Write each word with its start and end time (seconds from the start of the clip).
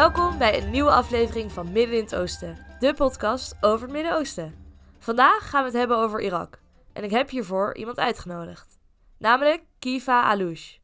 Welkom 0.00 0.38
bij 0.38 0.62
een 0.62 0.70
nieuwe 0.70 0.90
aflevering 0.90 1.52
van 1.52 1.72
Midden 1.72 1.96
in 1.96 2.02
het 2.02 2.14
Oosten, 2.14 2.58
de 2.78 2.94
podcast 2.94 3.56
over 3.60 3.82
het 3.82 3.92
Midden-Oosten. 3.92 4.54
Vandaag 4.98 5.50
gaan 5.50 5.60
we 5.60 5.68
het 5.68 5.78
hebben 5.78 5.96
over 5.96 6.20
Irak. 6.20 6.60
En 6.92 7.04
ik 7.04 7.10
heb 7.10 7.30
hiervoor 7.30 7.76
iemand 7.76 7.98
uitgenodigd, 7.98 8.78
namelijk 9.18 9.62
Kiva 9.78 10.22
Alouche. 10.22 10.78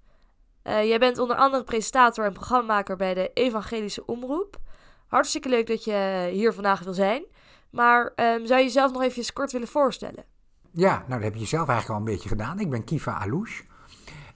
Eh, 0.63 0.85
jij 0.85 0.99
bent 0.99 1.19
onder 1.19 1.37
andere 1.37 1.65
presentator 1.65 2.25
en 2.25 2.33
programmamaker 2.33 2.97
bij 2.97 3.15
de 3.15 3.31
Evangelische 3.35 4.07
Omroep. 4.07 4.61
Hartstikke 5.07 5.49
leuk 5.49 5.67
dat 5.67 5.85
je 5.85 6.29
hier 6.33 6.53
vandaag 6.53 6.81
wil 6.81 6.95
zijn. 6.95 7.25
Maar 7.71 8.13
ehm, 8.15 8.47
zou 8.47 8.59
je 8.59 8.67
jezelf 8.67 8.93
nog 8.93 9.03
even 9.03 9.33
kort 9.33 9.53
willen 9.53 9.69
voorstellen? 9.69 10.25
Ja, 10.73 10.99
nou 10.99 11.21
dat 11.21 11.23
heb 11.23 11.35
je 11.35 11.47
zelf 11.47 11.69
eigenlijk 11.69 12.01
al 12.01 12.07
een 12.07 12.13
beetje 12.13 12.29
gedaan. 12.29 12.61
Ik 12.61 12.71
ben 12.71 12.85
Kiva 12.85 13.19
Alouche. 13.19 13.65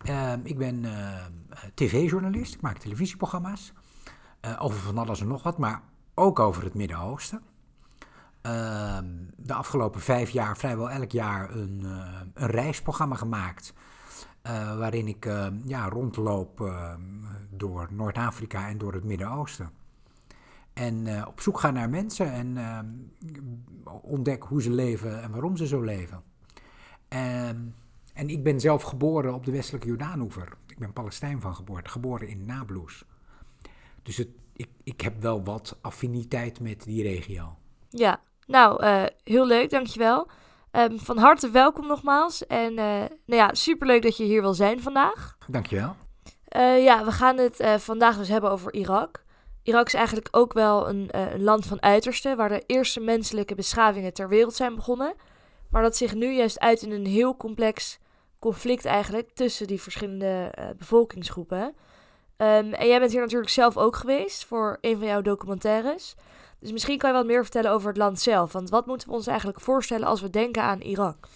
Ehm, 0.04 0.40
ik 0.42 0.58
ben 0.58 0.84
eh, 0.84 1.24
tv-journalist. 1.74 2.54
Ik 2.54 2.60
maak 2.60 2.78
televisieprogramma's. 2.78 3.72
Uh, 4.44 4.56
over 4.58 4.80
van 4.80 4.98
alles 4.98 5.20
en 5.20 5.26
nog 5.26 5.42
wat, 5.42 5.58
maar 5.58 5.82
ook 6.14 6.38
over 6.38 6.64
het 6.64 6.74
Midden-Oosten. 6.74 7.40
Ehm, 8.42 9.06
de 9.36 9.54
afgelopen 9.54 10.00
vijf 10.00 10.30
jaar 10.30 10.56
vrijwel 10.56 10.90
elk 10.90 11.10
jaar 11.10 11.50
een, 11.50 11.84
een 12.34 12.46
reisprogramma 12.46 13.14
gemaakt. 13.14 13.72
waarin 14.78 15.08
ik 15.08 15.24
ja, 15.64 15.88
rondloop 15.88 16.72
door 17.50 17.88
Noord-Afrika 17.90 18.68
en 18.68 18.78
door 18.78 18.92
het 18.92 19.04
Midden-Oosten. 19.04 19.70
En 20.72 21.26
op 21.26 21.40
zoek 21.40 21.60
gaan 21.60 21.74
naar 21.74 21.90
mensen 21.90 22.32
en 22.32 22.56
uh, 22.56 22.78
ontdek 24.02 24.42
hoe 24.42 24.62
ze 24.62 24.70
leven 24.70 25.22
en 25.22 25.30
waarom 25.30 25.56
ze 25.56 25.66
zo 25.66 25.80
leven. 25.80 26.22
En, 27.08 27.74
en 28.12 28.28
ik 28.28 28.42
ben 28.42 28.60
zelf 28.60 28.82
geboren 28.82 29.34
op 29.34 29.44
de 29.44 29.50
westelijke 29.50 29.88
Jordaanoever. 29.88 30.52
Ik 30.66 30.78
ben 30.78 30.92
Palestijn 30.92 31.40
van 31.40 31.54
geboorte, 31.54 31.90
geboren 31.90 32.28
in 32.28 32.44
Nablus. 32.44 33.04
Dus 34.10 34.18
het, 34.18 34.28
ik, 34.52 34.68
ik 34.84 35.00
heb 35.00 35.22
wel 35.22 35.44
wat 35.44 35.78
affiniteit 35.80 36.60
met 36.60 36.84
die 36.84 37.02
regio. 37.02 37.56
Ja, 37.90 38.20
nou, 38.46 38.84
uh, 38.84 39.04
heel 39.24 39.46
leuk, 39.46 39.70
dankjewel. 39.70 40.28
Um, 40.72 40.98
van 40.98 41.18
harte 41.18 41.50
welkom 41.50 41.86
nogmaals. 41.86 42.46
En 42.46 42.74
nou 42.74 43.10
ja, 43.24 43.54
superleuk 43.54 44.02
dat 44.02 44.16
je 44.16 44.24
hier 44.24 44.40
wil 44.40 44.54
zijn 44.54 44.80
vandaag. 44.82 45.36
Dankjewel. 45.46 45.96
ja, 46.84 47.04
we 47.04 47.12
gaan 47.12 47.38
het 47.38 47.64
vandaag 47.78 48.16
dus 48.16 48.28
hebben 48.28 48.50
over 48.50 48.74
Irak. 48.74 49.24
Irak 49.62 49.86
is 49.86 49.94
eigenlijk 49.94 50.28
ook 50.30 50.52
wel 50.52 50.88
een, 50.88 51.08
een, 51.10 51.42
land 51.42 51.66
van 51.66 51.82
uitersten, 51.82 52.36
waar 52.36 52.48
de 52.48 52.62
eerste 52.66 53.00
menselijke 53.00 53.54
beschavingen 53.54 54.12
ter 54.12 54.28
wereld 54.28 54.54
zijn 54.54 54.74
begonnen. 54.74 55.14
Maar 55.70 55.82
dat 55.82 55.96
zich 55.96 56.14
nu 56.14 56.32
juist 56.32 56.60
uit 56.60 56.82
in 56.82 56.92
een 56.92 57.06
heel 57.06 57.36
complex 57.36 57.98
conflict 58.38 58.84
eigenlijk 58.84 59.30
tussen 59.30 59.66
die 59.66 59.80
verschillende 59.80 60.54
bevolkingsgroepen. 60.78 61.74
Um, 62.42 62.72
en 62.72 62.86
jij 62.86 62.98
bent 62.98 63.10
hier 63.10 63.20
natuurlijk 63.20 63.50
zelf 63.50 63.76
ook 63.76 63.96
geweest 63.96 64.44
voor 64.44 64.78
een 64.80 64.98
van 64.98 65.06
jouw 65.06 65.22
documentaires. 65.22 66.14
Dus 66.58 66.72
misschien 66.72 66.98
kan 66.98 67.10
je 67.10 67.16
wat 67.16 67.26
meer 67.26 67.42
vertellen 67.42 67.70
over 67.70 67.88
het 67.88 67.96
land 67.96 68.20
zelf. 68.20 68.52
Want 68.52 68.70
wat 68.70 68.86
moeten 68.86 69.08
we 69.08 69.14
ons 69.14 69.26
eigenlijk 69.26 69.60
voorstellen 69.60 70.06
als 70.06 70.20
we 70.20 70.30
denken 70.30 70.62
aan 70.62 70.80
Irak? 70.80 71.28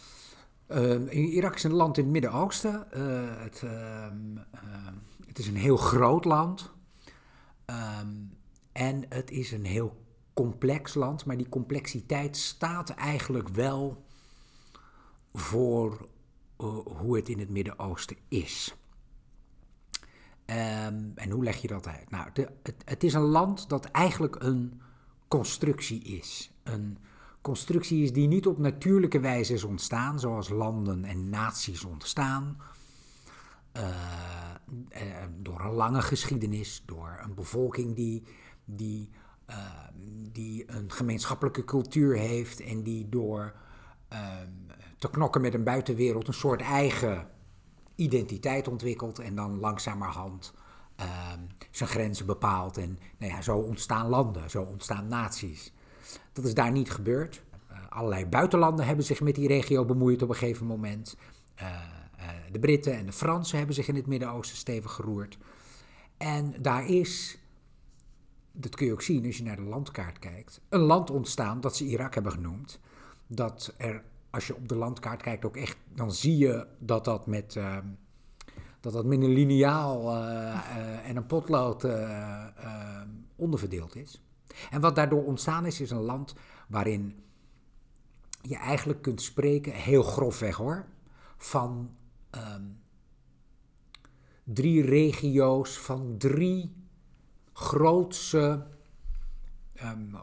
Uh, 0.68 1.34
Irak 1.34 1.54
is 1.54 1.64
een 1.64 1.74
land 1.74 1.96
in 1.98 2.02
het 2.02 2.12
Midden-Oosten. 2.12 2.86
Uh, 2.96 3.42
het, 3.42 3.62
het 5.26 5.38
is 5.38 5.46
een 5.46 5.56
heel 5.56 5.76
groot 5.76 6.24
land. 6.24 6.70
En 8.72 9.04
het 9.08 9.30
is 9.30 9.52
een 9.52 9.64
heel 9.64 9.96
complex 10.34 10.94
land, 10.94 11.24
maar 11.24 11.36
die 11.36 11.48
complexiteit 11.48 12.36
staat 12.36 12.90
eigenlijk 12.90 13.48
wel 13.48 14.04
voor 15.32 16.08
uh, 16.58 16.76
hoe 16.84 17.16
het 17.16 17.28
in 17.28 17.38
het 17.38 17.50
Midden-Oosten 17.50 18.16
is. 18.28 18.74
Um, 20.46 21.12
en 21.14 21.30
hoe 21.30 21.44
leg 21.44 21.56
je 21.56 21.68
dat 21.68 21.86
uit? 21.86 22.10
Nou, 22.10 22.28
de, 22.32 22.48
het, 22.84 23.04
is 23.04 23.14
een 23.14 23.20
land 23.20 23.68
dat 23.68 23.84
eigenlijk 23.84 24.36
een 24.42 24.80
constructie 25.28 26.02
is. 26.02 26.52
Een 26.62 26.98
constructie 27.40 28.02
is 28.02 28.12
die 28.12 28.28
niet 28.28 28.46
op 28.46 28.58
natuurlijke 28.58 29.20
wijze 29.20 29.52
is 29.52 29.64
ontstaan, 29.64 30.20
zoals 30.20 30.48
landen 30.48 31.04
en 31.04 31.28
naties 31.28 31.84
ontstaan. 31.84 32.56
Uh, 33.76 33.88
uh, 34.88 35.24
door 35.38 35.60
een 35.60 35.72
lange 35.72 36.02
geschiedenis, 36.02 36.82
door 36.86 37.20
een 37.22 37.34
bevolking 37.34 37.94
die, 37.94 38.22
die, 38.64 39.10
uh, 39.50 39.56
die 40.32 40.64
een 40.66 40.92
gemeenschappelijke 40.92 41.64
cultuur 41.64 42.16
heeft 42.16 42.60
en 42.60 42.82
die 42.82 43.08
door 43.08 43.54
ehm, 44.08 44.50
te 44.98 45.10
knokken 45.10 45.40
met 45.40 45.54
een 45.54 45.64
buitenwereld 45.64 46.28
een 46.28 46.34
soort 46.34 46.60
eigen 46.60 47.28
identiteit 47.94 48.68
ontwikkelt 48.68 49.18
en 49.18 49.34
dan 49.34 49.58
langzamerhand 49.58 50.52
ehm, 50.96 51.40
zijn 51.70 51.88
grenzen 51.88 52.26
bepaalt. 52.26 52.76
En 52.76 52.98
nou 53.18 53.32
ja, 53.32 53.42
zo 53.42 53.56
ontstaan 53.56 54.08
landen, 54.08 54.50
zo 54.50 54.62
ontstaan 54.62 55.08
naties. 55.08 55.72
Dat 56.32 56.44
is 56.44 56.54
daar 56.54 56.72
niet 56.72 56.90
gebeurd. 56.90 57.42
allerlei 57.88 58.26
buitenlanden 58.26 58.86
hebben 58.86 59.04
zich 59.04 59.20
met 59.20 59.34
die 59.34 59.48
regio 59.48 59.84
bemoeid 59.84 60.22
op 60.22 60.28
een 60.28 60.34
gegeven 60.34 60.66
moment. 60.66 61.16
Uh, 61.62 61.80
de 62.52 62.58
Britten 62.58 62.96
en 62.96 63.06
de 63.06 63.12
Fransen 63.12 63.58
hebben 63.58 63.74
zich 63.74 63.88
in 63.88 63.94
het 63.94 64.06
Midden-Oosten 64.06 64.56
stevig 64.56 64.92
geroerd. 64.92 65.38
En 66.16 66.54
daar 66.62 66.86
is, 66.86 67.38
dat 68.52 68.74
kun 68.74 68.86
je 68.86 68.92
ook 68.92 69.02
zien 69.02 69.26
als 69.26 69.36
je 69.36 69.42
naar 69.42 69.56
de 69.56 69.62
landkaart 69.62 70.18
kijkt, 70.18 70.60
een 70.68 70.80
land 70.80 71.10
ontstaan 71.10 71.60
dat 71.60 71.76
ze 71.76 71.84
Irak 71.84 72.14
hebben 72.14 72.32
genoemd. 72.32 72.80
Dat 73.26 73.74
er, 73.76 74.02
als 74.34 74.46
je 74.46 74.56
op 74.56 74.68
de 74.68 74.74
landkaart 74.74 75.22
kijkt, 75.22 75.44
ook 75.44 75.56
echt, 75.56 75.76
dan 75.94 76.12
zie 76.12 76.38
je 76.38 76.66
dat 76.78 77.04
dat 77.04 77.26
met, 77.26 77.54
uh, 77.54 77.78
dat 78.80 78.92
dat 78.92 79.04
met 79.04 79.22
een 79.22 79.32
liniaal 79.32 80.16
uh, 80.16 80.22
uh, 80.76 81.08
en 81.08 81.16
een 81.16 81.26
potlood 81.26 81.86
onderverdeeld 83.36 83.96
is. 83.96 84.22
En 84.70 84.80
wat 84.80 84.96
daardoor 84.96 85.24
ontstaan 85.24 85.66
is, 85.66 85.80
is 85.80 85.90
een 85.90 85.98
land 86.02 86.34
waarin 86.68 87.22
je 88.42 88.56
eigenlijk 88.56 89.02
kunt 89.02 89.22
spreken, 89.22 89.72
heel 89.72 90.02
grofweg 90.02 90.56
hoor, 90.56 90.86
van 91.36 91.96
um, 92.30 92.80
drie 94.44 94.82
regio's 94.82 95.78
van 95.78 96.14
drie 96.18 96.74
grootse 97.52 98.66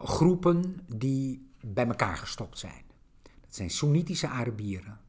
groepen 0.04 0.80
die 0.96 1.52
bij 1.62 1.88
elkaar 1.88 2.18
gestopt 2.18 2.58
zijn. 2.58 2.91
Dat 3.52 3.60
zijn 3.60 3.72
Soenitische 3.72 4.28
Arabieren. 4.28 5.00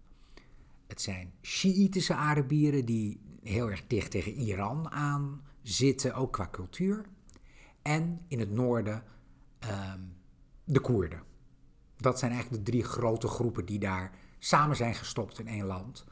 Het 0.86 1.00
zijn 1.00 1.32
Shiïtische 1.42 2.14
Arabieren 2.14 2.84
die 2.84 3.20
heel 3.42 3.70
erg 3.70 3.86
dicht 3.86 4.10
tegen 4.10 4.32
Iran 4.32 4.90
aan 4.90 5.42
zitten, 5.62 6.14
ook 6.14 6.32
qua 6.32 6.48
cultuur. 6.50 7.04
En 7.82 8.24
in 8.28 8.40
het 8.40 8.50
noorden 8.50 9.04
um, 9.64 10.16
de 10.64 10.80
Koerden. 10.80 11.22
Dat 11.96 12.18
zijn 12.18 12.32
eigenlijk 12.32 12.64
de 12.64 12.70
drie 12.70 12.84
grote 12.84 13.28
groepen 13.28 13.64
die 13.64 13.78
daar 13.78 14.18
samen 14.38 14.76
zijn 14.76 14.94
gestopt 14.94 15.38
in 15.38 15.48
één 15.48 15.64
land. 15.64 16.04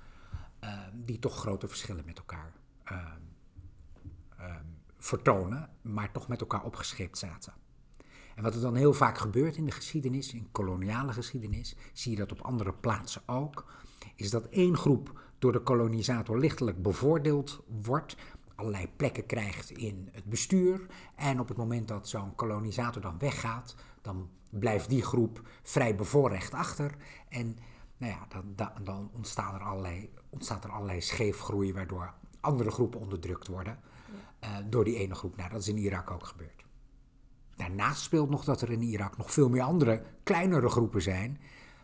Uh, 0.65 0.81
die 0.93 1.19
toch 1.19 1.37
grote 1.37 1.69
verschillen 1.69 2.05
met 2.05 2.19
elkaar 2.19 2.53
uh, 2.93 3.07
vertonen, 4.99 5.71
maar 5.83 6.13
toch 6.13 6.29
met 6.29 6.41
elkaar 6.41 6.65
opgescheept 6.65 7.19
zaten. 7.19 7.53
En 8.41 8.47
wat 8.47 8.55
er 8.55 8.61
dan 8.61 8.75
heel 8.75 8.93
vaak 8.93 9.19
gebeurt 9.19 9.57
in 9.57 9.65
de 9.65 9.71
geschiedenis, 9.71 10.35
in 10.35 10.49
koloniale 10.53 11.13
geschiedenis, 11.13 11.77
zie 11.93 12.11
je 12.11 12.17
dat 12.17 12.33
op 12.33 12.41
andere 12.41 12.73
plaatsen 12.73 13.23
ook, 13.27 13.65
is 14.15 14.31
dat 14.31 14.47
één 14.47 14.77
groep 14.77 15.21
door 15.39 15.53
de 15.53 15.61
kolonisator 15.61 16.39
lichtelijk 16.39 16.83
bevoordeeld 16.83 17.63
wordt, 17.83 18.17
allerlei 18.55 18.89
plekken 18.97 19.27
krijgt 19.27 19.71
in 19.71 20.09
het 20.13 20.25
bestuur. 20.25 20.87
En 21.15 21.41
op 21.41 21.49
het 21.49 21.57
moment 21.57 21.89
dat 21.89 22.09
zo'n 22.09 22.35
kolonisator 22.35 23.03
dan 23.03 23.19
weggaat, 23.19 23.75
dan 24.03 24.29
blijft 24.51 24.89
die 24.89 25.03
groep 25.03 25.43
vrij 25.63 25.95
bevoorrecht 25.95 26.55
achter. 26.55 26.95
En 27.29 27.57
nou 27.97 28.13
ja, 28.13 28.27
dan, 28.29 28.53
dan, 28.57 28.85
dan 28.85 29.11
ontstaan 29.13 29.55
er 29.55 29.63
allerlei, 29.63 30.13
ontstaat 30.29 30.65
er 30.65 30.71
allerlei 30.71 31.01
scheefgroei, 31.01 31.73
waardoor 31.73 32.15
andere 32.41 32.71
groepen 32.71 33.01
onderdrukt 33.01 33.47
worden 33.47 33.79
ja. 34.41 34.61
uh, 34.61 34.67
door 34.71 34.85
die 34.85 34.97
ene 34.97 35.15
groep. 35.15 35.37
Nou, 35.37 35.51
dat 35.51 35.61
is 35.61 35.69
in 35.69 35.79
Irak 35.79 36.11
ook 36.11 36.27
gebeurd. 36.27 36.69
Daarnaast 37.61 38.03
speelt 38.03 38.31
nog 38.31 38.45
dat 38.45 38.61
er 38.61 38.71
in 38.71 38.83
Irak 38.83 39.17
nog 39.17 39.33
veel 39.33 39.49
meer 39.49 39.63
andere, 39.63 40.03
kleinere 40.23 40.69
groepen 40.69 41.03
zijn, 41.03 41.39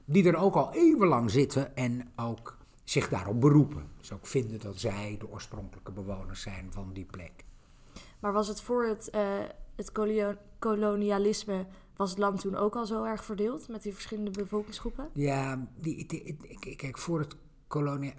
die 0.05 0.29
er 0.29 0.37
ook 0.37 0.55
al 0.55 0.73
eeuwenlang 0.73 1.31
zitten 1.31 1.77
en 1.77 2.13
ook 2.17 2.57
zich 2.85 3.09
daarop 3.09 3.41
beroepen. 3.41 3.91
Dus 3.99 4.13
ook 4.13 4.27
vinden 4.27 4.61
dat 4.61 4.81
zij 4.81 5.17
de 5.19 5.31
oorspronkelijke 5.31 5.93
bewoners 5.93 6.43
zijn 6.43 6.73
van 6.73 6.93
die 6.93 7.05
plek. 7.05 7.45
Maar 8.19 8.33
was 8.33 8.49
het 8.49 8.61
voor 8.61 8.85
het, 8.85 9.09
uh, 9.15 9.23
het 9.75 9.93
kolonialisme 10.59 11.67
was 11.97 12.11
het 12.11 12.19
land 12.19 12.41
toen 12.41 12.57
ook 12.57 12.77
al 12.77 12.87
zo 12.87 13.05
erg 13.05 13.25
verdeeld 13.25 13.69
met 13.69 13.83
die 13.83 13.93
verschillende 13.93 14.31
bevolkingsgroepen? 14.31 15.09
Ja, 15.13 15.67
die, 15.79 16.07
die, 16.07 16.37
die, 16.61 16.77
kijk, 16.77 16.99
voor 16.99 17.19
het 17.19 17.37
kolonie, 17.67 18.15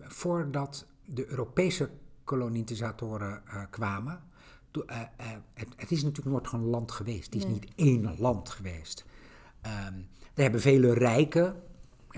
voordat 0.00 0.86
de 1.04 1.26
Europese 1.30 1.90
kolonisatoren 2.24 3.42
uh, 3.46 3.62
kwamen, 3.70 4.22
to, 4.70 4.82
uh, 4.86 4.96
uh, 4.96 5.26
het, 5.54 5.68
het, 5.76 5.90
is 5.90 6.02
natuurlijk 6.02 6.36
nooit 6.36 6.48
gewoon 6.48 6.64
een 6.64 6.70
land 6.70 6.92
geweest. 6.92 7.24
Het 7.24 7.34
is 7.34 7.44
nee. 7.44 7.52
niet 7.52 7.72
één 7.74 8.18
land 8.18 8.48
geweest. 8.48 9.04
Um, 9.62 10.08
er 10.34 10.42
hebben 10.42 10.60
vele 10.60 10.94
rijken 10.94 11.62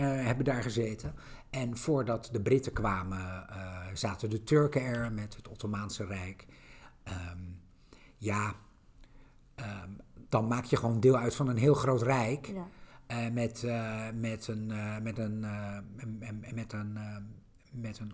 hebben 0.01 0.45
daar 0.45 0.63
gezeten. 0.63 1.15
En 1.51 1.77
voordat 1.77 2.29
de 2.33 2.41
Britten 2.41 2.73
kwamen, 2.73 3.47
zaten 3.95 4.31
de 4.31 4.43
Turken 4.43 4.83
er 4.83 5.13
met 5.13 5.37
het 5.37 5.49
Ottomaanse 5.49 6.05
Rijk. 6.05 6.47
Um, 7.05 7.61
ja, 8.21 8.55
ehm, 9.55 9.91
dan 10.29 10.47
maak 10.47 10.65
je 10.65 10.77
gewoon 10.77 11.01
deel 11.01 11.17
uit 11.17 11.35
van 11.35 11.49
een 11.49 11.57
heel 11.57 11.75
groot 11.75 12.03
rijk. 12.03 12.47
Ja. 12.47 12.67
eh, 13.07 13.33
met, 13.33 13.65
eh, 13.65 14.07
met 14.15 14.47
een, 14.47 14.71
eh, 14.71 14.99
met 14.99 15.19
een, 15.19 15.45
eh, 15.45 15.79
met 16.55 16.73
een, 16.73 16.97
eh, 16.97 17.17
met 17.73 17.99
een, 17.99 18.13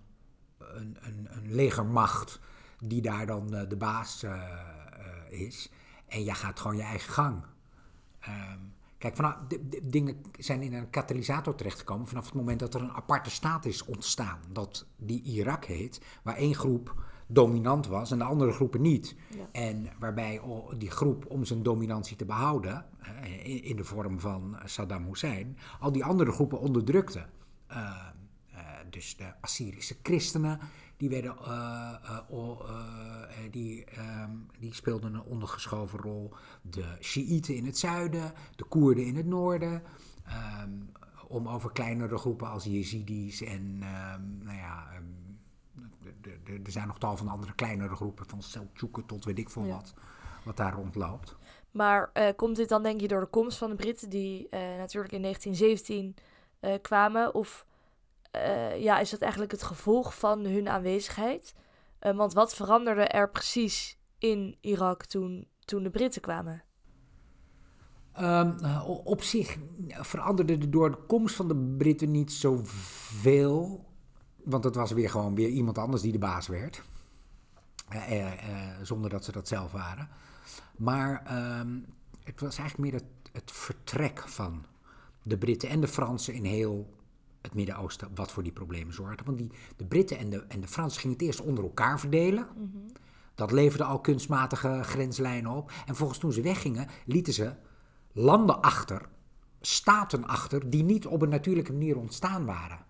een, 0.59 0.97
een, 1.01 1.29
een 1.31 1.55
legermacht 1.55 2.41
die 2.89 3.03
daar 3.03 3.27
dan 3.27 3.55
eh, 3.55 3.69
de 3.69 3.77
baas 3.77 4.23
eh, 4.23 4.33
eh, 4.33 5.41
is. 5.41 5.71
En 6.07 6.25
jij 6.25 6.35
gaat 6.35 6.61
gewoon 6.61 6.77
je 6.77 6.83
eigen 6.83 7.13
gang. 7.13 7.43
Ehm, 8.21 8.59
kijk, 8.99 9.17
vanaf, 9.17 9.37
de, 9.49 9.69
de 9.69 9.89
dingen 9.89 10.23
zijn 10.39 10.63
in 10.63 10.75
een 10.75 10.91
katalysator 10.91 11.55
terechtgekomen 11.55 12.07
vanaf 12.07 12.25
het 12.25 12.35
moment 12.35 12.61
dat 12.61 12.75
er 12.75 12.83
een 12.83 12.93
aparte 12.93 13.31
staat 13.31 13.65
is 13.65 13.85
ontstaan. 13.85 14.41
Dat 14.53 14.87
die 14.97 15.23
Irak 15.23 15.65
heet, 15.65 16.01
waar 16.23 16.37
één 16.37 16.55
groep 16.55 16.95
dominant 17.27 17.87
was 17.87 18.11
en 18.11 18.19
de 18.19 18.25
andere 18.25 18.53
groepen 18.53 18.81
niet. 18.81 19.17
Ja. 19.29 19.49
En 19.53 19.89
waarbij 19.99 20.41
die 20.77 20.91
groep, 20.91 21.27
om 21.29 21.45
zijn 21.45 21.63
dominantie 21.63 22.17
te 22.17 22.25
behouden, 22.25 22.85
eh, 23.23 23.65
in, 23.69 23.77
de 23.77 23.85
vorm 23.85 24.21
van 24.21 24.57
Saddam 24.65 25.05
Hussein, 25.07 25.57
al 25.81 25.93
die 25.93 26.05
andere 26.05 26.33
groepen 26.33 26.61
onderdrukte. 26.61 27.27
Eh, 27.67 28.07
eh, 28.51 28.61
dus 28.91 29.17
de 29.17 29.33
Assyrische 29.41 29.97
christenen, 30.03 30.61
die, 30.97 31.09
werden, 31.09 31.37
eh, 31.39 31.95
eh, 32.03 32.19
eh, 32.31 33.53
die, 33.53 33.85
ehm, 33.85 34.31
die 34.59 34.75
speelden 34.75 35.15
een 35.15 35.23
ondergeschoven 35.23 35.99
rol. 35.99 36.33
De 36.63 36.97
Shiiten 37.01 37.55
in 37.55 37.67
het 37.67 37.79
zuiden, 37.79 38.33
de 38.57 38.65
Koerden 38.65 39.05
in 39.07 39.17
het 39.17 39.27
noorden. 39.27 39.83
ehm, 40.27 40.71
om 41.29 41.49
over 41.49 41.73
kleinere 41.73 42.19
groepen 42.19 42.49
als 42.49 42.65
Jezidis 42.65 43.43
en, 43.43 43.79
ehm, 43.81 44.45
nou 44.45 44.57
ja, 44.57 44.89
er 46.65 46.71
zijn 46.73 46.87
nog 46.87 46.99
tal 46.99 47.17
van 47.17 47.29
andere 47.29 47.55
kleinere 47.55 47.95
groepen, 47.95 48.27
van 48.27 48.43
Seldsjuken 48.43 49.07
tot 49.07 49.25
weet 49.25 49.39
ik 49.39 49.51
veel 49.51 49.65
Ja. 49.65 49.75
wat, 49.75 49.95
wat 50.45 50.57
daar 50.57 50.73
rondloopt. 50.73 51.37
Maar 51.71 52.13
komt 52.37 52.57
dit 52.57 52.69
dan 52.69 52.83
denk 52.83 53.01
je 53.01 53.09
door 53.09 53.21
de 53.21 53.27
komst 53.27 53.59
van 53.59 53.71
de 53.71 53.77
Britten 53.77 54.11
die 54.11 54.49
natuurlijk 54.51 55.13
in 55.13 55.23
1917 55.23 56.15
eh, 56.61 56.75
kwamen? 56.83 57.35
Of 57.35 57.67
eh, 58.37 58.83
ja, 58.83 58.99
is 58.99 59.11
dat 59.11 59.21
eigenlijk 59.21 59.53
het 59.53 59.63
gevolg 59.63 60.19
van 60.19 60.45
hun 60.45 60.69
aanwezigheid? 60.69 61.55
Eh, 61.99 62.17
want 62.17 62.33
wat 62.33 62.55
veranderde 62.55 63.05
er 63.05 63.31
precies 63.31 63.99
in 64.19 64.57
Irak 64.61 65.05
toen, 65.05 65.49
toen 65.65 65.83
de 65.83 65.91
Britten 65.91 66.23
kwamen? 66.23 66.63
Ehm, 68.13 68.59
eh, 68.59 68.89
op 69.05 69.23
zich 69.23 69.57
veranderde 69.89 70.53
er 70.53 70.71
door 70.71 70.91
de 70.91 71.07
komst 71.07 71.35
van 71.35 71.49
de 71.49 71.75
Britten 71.79 72.11
niet 72.11 72.33
zoveel. 72.33 73.85
Want 74.45 74.65
het 74.65 74.75
was 74.75 74.93
weer 74.93 75.11
gewoon 75.11 75.35
weer 75.35 75.49
iemand 75.49 75.79
anders 75.79 76.03
die 76.03 76.13
de 76.13 76.19
baas 76.19 76.47
werd. 76.47 76.83
Zonder 78.83 79.11
dat 79.11 79.25
ze 79.25 79.33
dat 79.33 79.49
zelf 79.49 79.73
waren. 79.73 80.09
Maar 80.77 81.23
ehm, 81.25 81.79
het 82.25 82.41
was 82.41 82.59
eigenlijk 82.59 82.91
meer 82.91 83.01
het, 83.01 83.31
het 83.33 83.53
vertrek 83.53 84.29
van 84.29 84.65
de 85.23 85.39
Britten 85.39 85.69
en 85.69 85.81
de 85.81 85.89
Fransen 85.89 86.35
in 86.35 86.45
heel 86.45 86.96
het 87.47 87.55
Midden-Oosten. 87.55 88.09
wat 88.15 88.33
voor 88.33 88.43
die 88.43 88.53
problemen 88.53 88.95
zorgde. 88.95 89.25
Want 89.25 89.39
die, 89.39 89.51
de 89.77 89.87
Britten 89.87 90.19
en 90.19 90.31
de, 90.31 90.45
en 90.49 90.61
de 90.61 90.69
Fransen 90.69 91.01
gingen 91.01 91.17
het 91.17 91.27
eerst 91.27 91.41
onder 91.41 91.65
elkaar 91.65 92.01
verdelen. 92.01 92.47
Dat 93.35 93.53
leverde 93.53 93.85
al 93.85 94.01
kunstmatige 94.01 94.81
grenslijnen 94.83 95.51
op. 95.51 95.73
En 95.87 95.97
volgens 95.97 96.19
toen 96.19 96.33
ze 96.33 96.41
weggingen, 96.41 96.89
lieten 97.05 97.33
ze 97.33 97.53
landen 98.13 98.61
achter, 98.63 99.09
staten 99.61 100.27
achter, 100.27 100.71
die 100.71 100.83
niet 100.83 101.07
op 101.07 101.23
een 101.23 101.29
natuurlijke 101.29 101.73
manier 101.73 101.97
ontstaan 101.97 102.45
waren. 102.45 102.85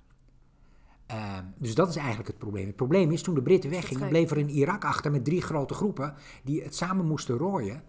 Ehm, 1.06 1.44
dus 1.56 1.74
dat 1.74 1.88
is 1.88 1.96
eigenlijk 1.96 2.28
het 2.28 2.38
probleem. 2.38 2.66
Het 2.66 2.76
probleem 2.76 3.10
is, 3.10 3.22
toen 3.22 3.34
de 3.34 3.42
Britten 3.42 3.70
weggingen, 3.70 4.08
bleef 4.08 4.30
er 4.30 4.38
een 4.38 4.50
Irak 4.50 4.84
achter 4.84 5.10
met 5.10 5.24
drie 5.24 5.42
grote 5.42 5.74
groepen 5.74 6.14
die 6.44 6.62
het 6.62 6.74
samen 6.74 7.06
moesten 7.06 7.36
rooien, 7.36 7.82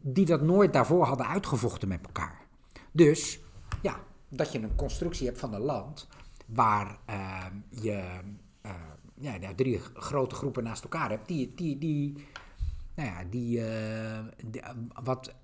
die 0.00 0.24
dat 0.26 0.42
nooit 0.42 0.72
daarvoor 0.72 1.04
hadden 1.04 1.26
uitgevochten 1.26 1.88
met 1.88 2.00
elkaar. 2.06 2.46
Dus, 2.92 3.40
ja, 3.82 4.00
dat 4.28 4.52
je 4.52 4.58
een 4.58 4.74
constructie 4.74 5.26
hebt 5.26 5.38
van 5.38 5.54
een 5.54 5.60
land 5.60 6.08
waar 6.46 6.98
ehm, 7.04 7.54
je 7.70 8.02
eh, 8.60 8.70
ja, 9.14 9.34
ja, 9.40 9.54
drie 9.54 9.80
grote 9.94 10.34
groepen 10.34 10.62
naast 10.62 10.82
elkaar 10.82 11.10
hebt, 11.10 11.28
die, 11.28 11.52
die, 11.54 11.78
die 11.78 12.26
nou 12.98 13.10
ja, 13.10 13.24
die, 13.30 13.64
eh, 13.64 14.70
wat, 15.02 15.34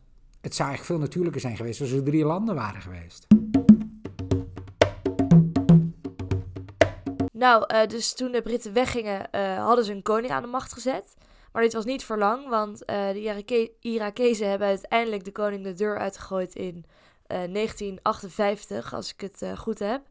het 0.41 0.55
zou 0.55 0.69
eigenlijk 0.69 0.85
veel 0.85 0.99
natuurlijker 0.99 1.41
zijn 1.41 1.57
geweest 1.57 1.81
als 1.81 1.91
er 1.91 2.05
drie 2.05 2.25
landen 2.25 2.55
waren 2.55 2.83
geweest. 2.83 3.27
Nou, 7.33 7.65
eh, 7.67 7.87
dus 7.87 8.15
toen 8.15 8.33
de 8.33 8.43
Britten 8.43 8.73
weggingen, 8.73 9.31
eh, 9.31 9.65
hadden 9.65 9.85
ze 9.85 9.93
een 9.93 10.03
koning 10.03 10.33
aan 10.33 10.43
de 10.43 10.49
macht 10.49 10.73
gezet. 10.73 11.15
Maar 11.53 11.63
dit 11.63 11.73
was 11.73 11.85
niet 11.85 12.05
voor 12.05 12.19
lang, 12.19 12.49
want 12.49 12.79
de 12.79 13.21
Irake- 13.21 13.71
Irakezen 13.81 14.49
hebben 14.49 14.69
uiteindelijk 14.69 15.25
de 15.25 15.33
koning 15.33 15.65
de 15.65 15.75
deur 15.75 15.99
uitgegooid 15.99 16.55
in 16.55 16.85
1958, 17.26 18.94
als 18.94 19.12
ik 19.12 19.21
het 19.21 19.43
eh, 19.43 19.56
goed 19.59 19.79
heb. 19.79 20.03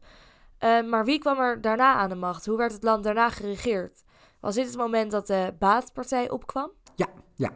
Eh, 0.58 0.82
maar 0.88 1.04
wie 1.04 1.18
kwam 1.18 1.38
er 1.38 1.60
daarna 1.60 1.94
aan 1.94 2.08
de 2.08 2.14
macht? 2.14 2.46
Hoe 2.46 2.56
werd 2.56 2.72
het 2.72 2.82
land 2.82 3.04
daarna 3.04 3.30
geregeerd? 3.30 4.02
Was 4.40 4.54
dit 4.54 4.66
het 4.66 4.76
moment 4.76 5.10
dat 5.10 5.26
de 5.26 5.54
baatpartij 5.58 6.30
opkwam? 6.30 6.70
Ja, 6.96 7.08
ja. 7.34 7.50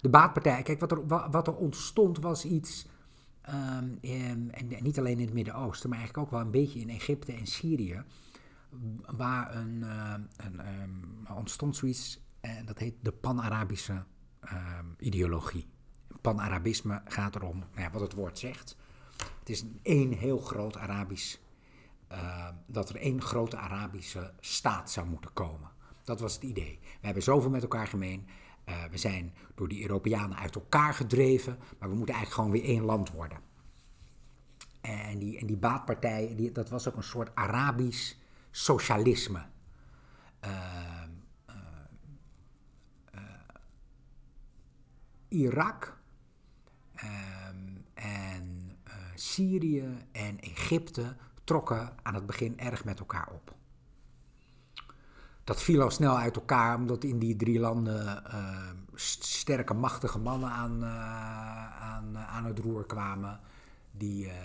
De 0.00 0.08
baatpartij, 0.08 0.62
kijk, 0.62 0.80
wat 0.80 0.90
er, 0.92 1.06
wa- 1.06 1.30
wat 1.30 1.46
er 1.46 1.56
ontstond 1.56 2.18
was 2.18 2.44
iets, 2.44 2.86
ehm, 3.42 3.88
in- 4.00 4.52
en 4.52 4.68
niet 4.82 4.98
alleen 4.98 5.18
in 5.18 5.24
het 5.24 5.34
Midden-Oosten, 5.34 5.88
maar 5.88 5.98
eigenlijk 5.98 6.26
ook 6.26 6.32
wel 6.34 6.44
een 6.44 6.50
beetje 6.52 6.80
in 6.80 6.88
Egypte 6.90 7.32
en 7.32 7.46
Syrië, 7.46 8.02
waar 9.16 9.54
een, 9.54 9.82
eh, 9.82 10.14
een, 10.36 10.60
ehm, 10.60 11.36
ontstond 11.38 11.76
zoiets, 11.76 12.20
en 12.40 12.66
dat 12.66 12.78
heet 12.78 12.94
de 13.02 13.12
Pan-Arabische 13.12 14.04
ehm, 14.40 14.84
ideologie. 14.98 15.68
Pan-Arabisme 16.20 17.00
gaat 17.04 17.34
erom, 17.34 17.58
nou 17.58 17.80
ja, 17.80 17.90
wat 17.90 18.00
het 18.00 18.12
woord 18.14 18.38
zegt. 18.38 18.76
Is 19.50 19.64
één 19.82 20.12
heel 20.12 20.38
groot 20.38 20.76
Arabisch, 20.76 21.36
eh, 22.08 22.48
dat 22.66 22.88
er 22.88 22.96
één 22.96 23.22
grote 23.22 23.56
Arabische 23.56 24.32
staat 24.40 24.90
zou 24.90 25.06
moeten 25.06 25.32
komen. 25.32 25.70
Dat 26.04 26.20
was 26.20 26.34
het 26.34 26.42
idee. 26.42 26.78
We 26.82 27.04
hebben 27.06 27.22
zoveel 27.22 27.50
met 27.50 27.62
elkaar 27.62 27.86
gemeen. 27.86 28.28
Eh, 28.64 28.84
we 28.90 28.98
zijn 28.98 29.34
door 29.54 29.68
die 29.68 29.82
Europeanen 29.82 30.36
uit 30.36 30.54
elkaar 30.54 30.94
gedreven, 30.94 31.58
maar 31.78 31.88
we 31.88 31.94
moeten 31.94 32.14
eigenlijk 32.14 32.44
gewoon 32.44 32.50
weer 32.50 32.74
één 32.74 32.84
land 32.84 33.10
worden. 33.10 33.40
En 34.80 35.18
die, 35.18 35.38
en 35.38 35.46
die 35.46 35.56
baatpartij, 35.56 36.34
die, 36.36 36.52
dat 36.52 36.68
was 36.68 36.88
ook 36.88 36.96
een 36.96 37.02
soort 37.02 37.34
Arabisch 37.34 38.14
socialisme. 38.50 39.46
Ehm, 40.40 41.10
eh, 41.46 41.54
eh, 43.10 43.20
Irak 45.28 45.98
ehm, 46.94 47.56
en 47.94 48.49
Syrië 49.20 50.06
en 50.12 50.40
Egypte 50.40 51.16
trokken 51.44 51.92
aan 52.02 52.14
het 52.14 52.26
begin 52.26 52.58
erg 52.58 52.84
met 52.84 52.98
elkaar 52.98 53.28
op. 53.32 53.54
Dat 55.44 55.62
viel 55.62 55.82
al 55.82 55.90
snel 55.90 56.18
uit 56.18 56.36
elkaar, 56.36 56.76
omdat 56.76 57.04
in 57.04 57.18
die 57.18 57.36
drie 57.36 57.60
landen 57.60 58.24
eh, 58.24 58.70
st- 58.94 59.24
sterke, 59.24 59.74
machtige 59.74 60.18
mannen 60.18 60.50
aan, 60.50 60.82
eh, 60.82 61.82
aan, 61.82 62.18
aan 62.18 62.44
het 62.44 62.58
roer 62.58 62.86
kwamen. 62.86 63.40
Die, 63.90 64.28
eh, 64.28 64.36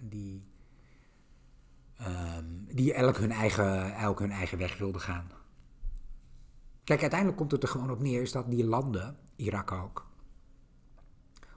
die, 0.00 0.44
ehm, 1.96 2.44
die 2.68 2.94
elk, 2.94 3.16
hun 3.16 3.32
eigen, 3.32 3.94
elk 3.94 4.18
hun 4.18 4.30
eigen 4.30 4.58
weg 4.58 4.78
wilden 4.78 5.00
gaan. 5.00 5.30
Kijk, 6.84 7.00
uiteindelijk 7.00 7.38
komt 7.38 7.52
het 7.52 7.62
er 7.62 7.68
gewoon 7.68 7.90
op 7.90 8.00
neer 8.00 8.22
is 8.22 8.32
dat 8.32 8.50
die 8.50 8.64
landen, 8.64 9.16
Irak 9.36 9.72
ook, 9.72 10.11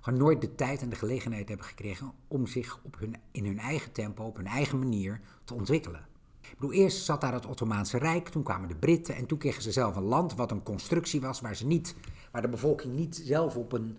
gewoon 0.06 0.20
nooit 0.20 0.42
de 0.42 0.56
tijd 0.56 0.82
en 0.82 0.90
de 0.90 0.96
gelegenheid 0.96 1.48
hebben 1.48 1.66
gekregen 1.66 2.12
om 2.28 2.48
zich 2.48 2.80
op 2.84 3.00
hun, 3.00 3.16
in 3.32 3.46
hun 3.46 3.60
eigen 3.60 3.92
tempo, 3.92 4.24
op 4.24 4.36
hun 4.36 4.48
eigen 4.48 4.80
manier 4.80 5.22
te 5.44 5.54
ontwikkelen. 5.54 6.08
Ik 6.42 6.56
bedoel, 6.60 6.74
eerst 6.74 7.06
zat 7.06 7.22
daar 7.22 7.34
het 7.34 7.46
Ottomaanse 7.46 7.98
Rijk, 7.98 8.30
toen 8.30 8.44
kwamen 8.44 8.68
de 8.68 8.76
Britten 8.76 9.16
en 9.16 9.26
toen 9.26 9.38
kregen 9.38 9.62
ze 9.62 9.72
zelf 9.72 9.96
een 9.96 10.04
land 10.04 10.36
wat 10.36 10.52
een 10.52 10.64
constructie 10.64 11.22
was 11.22 11.42
waar, 11.42 11.56
ze 11.56 11.66
niet, 11.66 11.96
waar 12.32 12.42
de 12.42 12.48
bevolking 12.48 12.94
niet 12.94 13.22
zelf 13.24 13.56
op 13.56 13.72
een, 13.72 13.98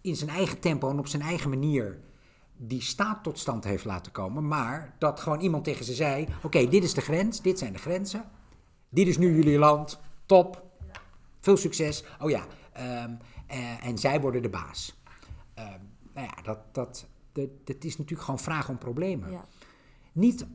in 0.00 0.16
zijn 0.16 0.30
eigen 0.30 0.60
tempo 0.60 0.90
en 0.90 0.98
op 0.98 1.06
zijn 1.06 1.22
eigen 1.22 1.50
manier 1.50 2.00
die 2.56 2.82
staat 2.82 3.22
tot 3.22 3.38
stand 3.38 3.64
heeft 3.64 3.84
laten 3.84 4.12
komen, 4.12 4.48
maar 4.48 4.94
dat 4.98 5.20
gewoon 5.20 5.40
iemand 5.40 5.64
tegen 5.64 5.84
ze 5.84 5.94
zei: 5.94 6.26
Oké, 6.42 6.68
dit 6.68 6.84
is 6.84 6.94
de 6.94 7.00
grens, 7.00 7.42
dit 7.42 7.58
zijn 7.58 7.72
de 7.72 7.78
grenzen, 7.78 8.24
dit 8.88 9.06
is 9.06 9.18
nu 9.18 9.34
jullie 9.34 9.58
land, 9.58 10.00
top, 10.26 10.62
veel 11.40 11.56
succes. 11.56 12.04
Oh 12.20 12.30
ja, 12.30 12.46
ehm, 12.72 13.10
eh, 13.46 13.86
en 13.86 13.98
zij 13.98 14.20
worden 14.20 14.42
de 14.42 14.48
baas. 14.48 14.96
Ehm, 15.56 15.80
nou 16.12 16.26
ja, 16.26 16.42
dat, 16.42 16.74
dat, 16.74 17.06
dat, 17.32 17.48
dat 17.64 17.84
is 17.84 17.96
natuurlijk 17.96 18.22
gewoon 18.22 18.40
vragen 18.40 18.70
om 18.70 18.78
problemen. 18.78 19.30
Ja. 19.30 19.44
Niet, 20.12 20.46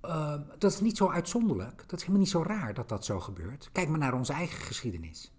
ehm, 0.00 0.42
dat 0.58 0.72
is 0.72 0.80
niet 0.80 0.96
zo 0.96 1.10
uitzonderlijk. 1.10 1.76
Dat 1.76 1.92
is 1.92 2.00
helemaal 2.00 2.20
niet 2.20 2.30
zo 2.30 2.42
raar 2.42 2.74
dat 2.74 2.88
dat 2.88 3.04
zo 3.04 3.20
gebeurt. 3.20 3.68
Kijk 3.72 3.88
maar 3.88 3.98
naar 3.98 4.14
onze 4.14 4.32
eigen 4.32 4.60
geschiedenis. 4.60 5.32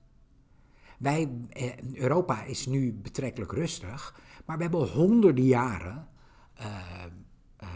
Wij, 1.00 1.48
eh, 1.50 1.94
Europa 1.94 2.44
is 2.44 2.66
nu 2.66 2.94
betrekkelijk 2.94 3.52
rustig, 3.52 4.22
maar 4.46 4.58
we 4.58 4.64
hebben 4.64 4.88
honderden 4.88 5.46
jaren 5.46 6.08
eh, 6.54 7.04
eh, 7.58 7.70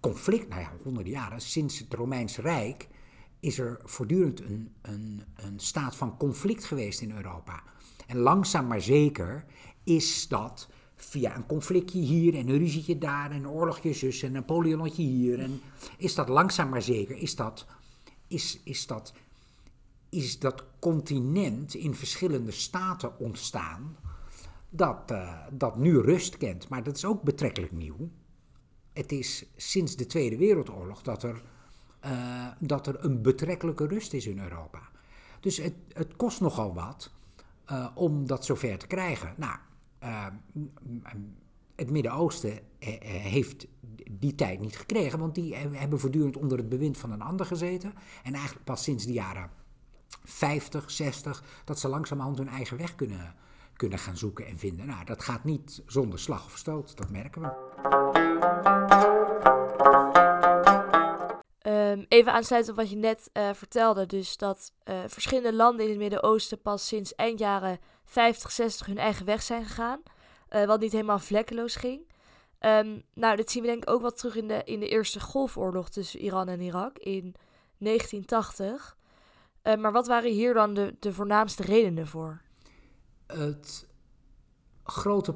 conflict, 0.00 0.48
nou 0.48 0.60
ja, 0.60 0.72
honderden 0.82 1.12
jaren, 1.12 1.40
sinds 1.40 1.78
het 1.78 1.94
Romeinse 1.94 2.42
Rijk 2.42 2.88
is 3.40 3.58
er 3.58 3.80
voortdurend 3.84 4.40
een, 4.40 4.74
een, 4.82 5.22
een 5.34 5.60
staat 5.60 5.96
van 5.96 6.16
conflict 6.16 6.64
geweest 6.64 7.00
in 7.00 7.12
Europa. 7.12 7.62
En 8.10 8.16
langzaam 8.16 8.66
maar 8.66 8.80
zeker 8.80 9.44
is 9.84 10.28
dat 10.28 10.68
via 10.96 11.36
een 11.36 11.46
conflictje 11.46 11.98
hier 11.98 12.34
en 12.34 12.48
een 12.48 12.58
ruzietje 12.58 12.98
daar 12.98 13.30
en 13.30 13.36
een 13.36 13.48
oorlogje 13.48 13.92
zus 13.92 14.22
en 14.22 14.26
een 14.26 14.32
Napoleonnetje 14.32 15.02
hier. 15.02 15.38
En 15.38 15.60
is 15.96 16.14
dat 16.14 16.28
langzaam 16.28 16.68
maar 16.68 16.82
zeker, 16.82 17.16
is 17.16 17.36
dat, 17.36 17.66
is, 18.26 18.60
is 18.64 18.86
dat, 18.86 19.12
is 20.08 20.38
dat 20.38 20.64
continent 20.78 21.74
in 21.74 21.94
verschillende 21.94 22.50
staten 22.50 23.18
ontstaan 23.18 23.96
dat, 24.68 25.10
eh, 25.10 25.38
dat 25.50 25.76
nu 25.76 25.98
rust 25.98 26.36
kent. 26.36 26.68
Maar 26.68 26.82
dat 26.82 26.96
is 26.96 27.04
ook 27.04 27.22
betrekkelijk 27.22 27.72
nieuw. 27.72 28.10
Het 28.92 29.12
is 29.12 29.44
sinds 29.56 29.96
de 29.96 30.06
Tweede 30.06 30.36
Wereldoorlog 30.36 31.02
dat 31.02 31.22
er, 31.22 31.42
eh, 32.00 32.46
dat 32.58 32.86
er 32.86 33.04
een 33.04 33.22
betrekkelijke 33.22 33.86
rust 33.86 34.12
is 34.12 34.26
in 34.26 34.38
Europa. 34.38 34.88
Dus 35.40 35.56
het, 35.56 35.74
het 35.92 36.16
kost 36.16 36.40
nogal 36.40 36.74
wat 36.74 37.10
uh, 37.70 37.86
om 37.94 38.26
dat 38.26 38.44
zover 38.44 38.78
te 38.78 38.86
krijgen. 38.86 39.34
Nou, 39.36 39.58
het 41.76 41.90
Midden-Oosten 41.90 42.58
heeft 42.78 43.66
die 44.10 44.34
tijd 44.34 44.60
niet 44.60 44.76
gekregen, 44.76 45.18
want 45.18 45.34
die 45.34 45.56
hebben 45.56 46.00
voortdurend 46.00 46.36
onder 46.36 46.58
het 46.58 46.68
bewind 46.68 46.98
van 46.98 47.12
een 47.12 47.22
ander 47.22 47.46
gezeten. 47.46 47.92
En 48.22 48.34
eigenlijk 48.34 48.64
pas 48.64 48.82
sinds 48.82 49.04
de 49.04 49.12
jaren 49.12 49.50
50, 50.24 50.90
60, 50.90 51.44
dat 51.64 51.78
ze 51.78 51.88
langzamerhand 51.88 52.38
hun 52.38 52.48
eigen 52.48 52.76
weg 52.76 52.94
kunnen, 52.94 53.34
kunnen 53.76 53.98
gaan 53.98 54.16
zoeken 54.16 54.46
en 54.46 54.58
vinden. 54.58 54.86
Nou, 54.86 55.04
dat 55.04 55.22
gaat 55.22 55.44
niet 55.44 55.82
zonder 55.86 56.18
slag 56.18 56.44
of 56.44 56.56
stoot, 56.56 56.96
dat 56.96 57.10
merken 57.10 57.42
we. 57.42 57.68
Even 62.10 62.32
aansluiten 62.32 62.72
op 62.72 62.78
wat 62.78 62.90
je 62.90 62.96
net 62.96 63.30
uh, 63.32 63.50
vertelde. 63.52 64.06
Dus 64.06 64.36
dat 64.36 64.72
uh, 64.84 65.00
verschillende 65.06 65.54
landen 65.54 65.84
in 65.84 65.90
het 65.90 66.00
Midden-Oosten 66.00 66.60
pas 66.60 66.86
sinds 66.86 67.14
eind 67.14 67.38
jaren 67.38 67.78
50, 68.04 68.50
60 68.50 68.86
hun 68.86 68.98
eigen 68.98 69.26
weg 69.26 69.42
zijn 69.42 69.64
gegaan. 69.64 70.02
Uh, 70.50 70.64
wat 70.64 70.80
niet 70.80 70.92
helemaal 70.92 71.18
vlekkeloos 71.18 71.76
ging. 71.76 72.12
Um, 72.60 73.02
nou, 73.14 73.36
dit 73.36 73.50
zien 73.50 73.62
we 73.62 73.68
denk 73.68 73.82
ik 73.82 73.90
ook 73.90 74.00
wel 74.00 74.12
terug 74.12 74.36
in 74.36 74.48
de, 74.48 74.62
in 74.64 74.80
de 74.80 74.88
Eerste 74.88 75.20
Golfoorlog 75.20 75.90
tussen 75.90 76.20
Iran 76.20 76.48
en 76.48 76.60
Irak 76.60 76.98
in 76.98 77.34
1980. 77.78 78.96
maar 79.62 79.92
wat 79.92 80.06
waren 80.06 80.30
hier 80.30 80.54
dan 80.54 80.74
de, 80.74 80.96
de 80.98 81.12
voornaamste 81.12 81.62
redenen 81.62 82.06
voor? 82.06 82.42
Het 83.26 83.86
grote 84.84 85.34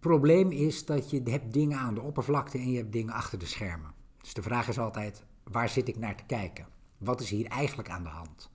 probleem 0.00 0.50
is 0.50 0.84
dat 0.84 1.10
je 1.10 1.22
hebt 1.24 1.52
dingen 1.52 1.78
aan 1.78 1.94
de 1.94 2.02
oppervlakte 2.02 2.58
en 2.58 2.70
je 2.70 2.76
hebt 2.76 2.92
dingen 2.92 3.14
achter 3.14 3.38
de 3.38 3.46
schermen. 3.46 3.94
Dus 4.20 4.34
de 4.34 4.42
vraag 4.42 4.68
is 4.68 4.78
altijd, 4.78 5.24
waar 5.44 5.68
zit 5.68 5.88
ik 5.88 5.98
naar 5.98 6.16
te 6.16 6.24
kijken? 6.24 6.66
Wat 6.98 7.20
is 7.20 7.30
hier 7.30 7.46
eigenlijk 7.46 7.90
aan 7.90 8.02
de 8.02 8.08
hand? 8.08 8.50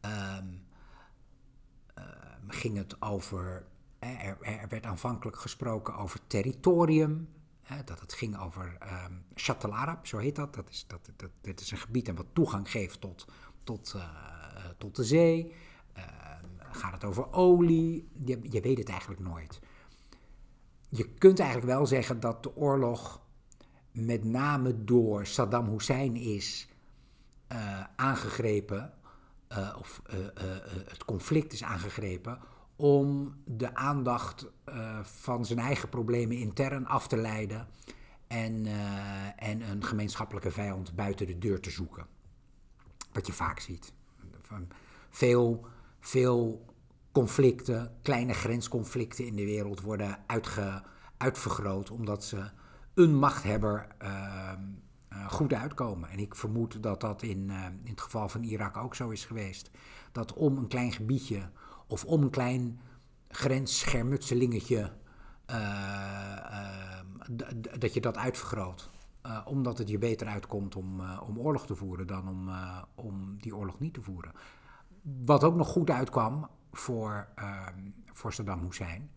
Um, 0.00 0.64
ging 2.48 2.76
het 2.76 3.02
over, 3.02 3.66
er, 3.98 4.38
er, 4.40 4.68
werd 4.68 4.86
aanvankelijk 4.86 5.38
gesproken 5.38 5.96
over 5.96 6.20
territorium, 6.26 7.28
hè, 7.62 7.84
dat 7.84 8.00
het 8.00 8.12
ging 8.12 8.38
over 8.38 8.78
um, 8.82 9.24
Chatel 9.34 9.74
Arab, 9.74 10.06
zo 10.06 10.18
heet 10.18 10.36
dat. 10.36 10.54
Dat 10.54 10.70
is, 10.70 10.84
dat, 10.86 11.10
dat, 11.16 11.30
dit 11.40 11.60
is 11.60 11.70
een 11.70 11.78
gebied 11.78 12.06
dat 12.06 12.16
wat 12.16 12.26
toegang 12.32 12.70
geeft 12.70 13.00
tot, 13.00 13.26
tot, 13.64 13.92
uh, 13.96 14.04
tot 14.78 14.96
de 14.96 15.04
zee. 15.04 15.54
Gaat 16.58 16.92
het 16.92 17.04
over 17.04 17.32
olie? 17.32 18.08
Je, 18.24 18.38
je 18.42 18.60
weet 18.60 18.78
het 18.78 18.88
eigenlijk 18.88 19.20
nooit. 19.20 19.60
Je 20.88 21.08
kunt 21.08 21.38
eigenlijk 21.38 21.70
wel 21.72 21.86
zeggen 21.86 22.20
dat 22.20 22.42
de 22.42 22.56
oorlog 22.56 23.20
met 23.96 24.24
name 24.24 24.84
door 24.84 25.26
Saddam 25.26 25.68
Hussein 25.68 26.16
is 26.16 26.68
uh, 27.52 27.84
aangegrepen, 27.96 28.92
uh, 29.52 29.76
of 29.78 30.02
uh, 30.14 30.26
het 30.88 31.04
conflict 31.04 31.52
is 31.52 31.62
aangegrepen, 31.62 32.38
om 32.76 33.34
de 33.44 33.74
aandacht 33.74 34.46
van 35.02 35.44
zijn 35.44 35.58
eigen 35.58 35.88
problemen 35.88 36.36
intern 36.36 36.86
af 36.86 37.08
te 37.08 37.16
leiden 37.16 37.68
en, 38.26 38.66
en 39.36 39.60
een 39.70 39.84
gemeenschappelijke 39.84 40.50
vijand 40.50 40.94
buiten 40.94 41.26
de 41.26 41.38
deur 41.38 41.60
te 41.60 41.70
zoeken. 41.70 42.06
Wat 43.12 43.26
je 43.26 43.32
vaak 43.32 43.60
ziet. 43.60 43.92
Veel 45.08 45.66
veel 46.06 46.64
conflicten, 47.12 47.92
kleine 48.02 48.32
grensconflicten 48.32 49.26
in 49.26 49.36
de 49.36 49.44
wereld 49.44 49.80
worden 49.80 50.18
uitge, 50.26 50.82
uitvergroot 51.16 51.90
omdat 51.90 52.24
ze 52.24 52.50
een 52.96 53.14
machthebber 53.14 53.86
uh, 54.02 54.52
goed 55.28 55.52
uitkomen. 55.52 56.08
En 56.08 56.18
ik 56.18 56.34
vermoed 56.34 56.82
dat 56.82 57.00
dat 57.00 57.22
in, 57.22 57.48
uh, 57.48 57.64
in 57.64 57.90
het 57.90 58.00
geval 58.00 58.28
van 58.28 58.42
Irak 58.42 58.76
ook 58.76 58.94
zo 58.94 59.08
is 59.08 59.24
geweest. 59.24 59.70
Dat 60.12 60.32
om 60.32 60.56
een 60.56 60.68
klein 60.68 60.92
gebiedje 60.92 61.50
of 61.86 62.04
om 62.04 62.22
een 62.22 62.30
klein 62.30 62.80
grensschermutselingetje, 63.28 64.92
uh, 65.50 65.56
dat 67.78 67.94
je 67.94 68.00
dat 68.00 68.16
uitvergroot. 68.16 68.90
omdat 69.44 69.78
het 69.78 69.88
je 69.88 69.98
beter 69.98 70.26
uitkomt 70.26 70.76
om, 70.76 71.00
om 71.00 71.38
oorlog 71.38 71.66
te 71.66 71.74
voeren 71.74 72.06
dan 72.06 72.28
om, 72.28 72.50
om 72.94 73.36
die 73.40 73.56
oorlog 73.56 73.78
niet 73.78 73.94
te 73.94 74.02
voeren. 74.02 74.32
Wat 75.24 75.44
ook 75.44 75.54
nog 75.54 75.68
goed 75.68 75.90
uitkwam 75.90 76.48
voor, 76.72 77.28
uh, 77.38 77.66
voor 78.12 78.32
Saddam 78.32 78.60
Hussein, 78.60 79.10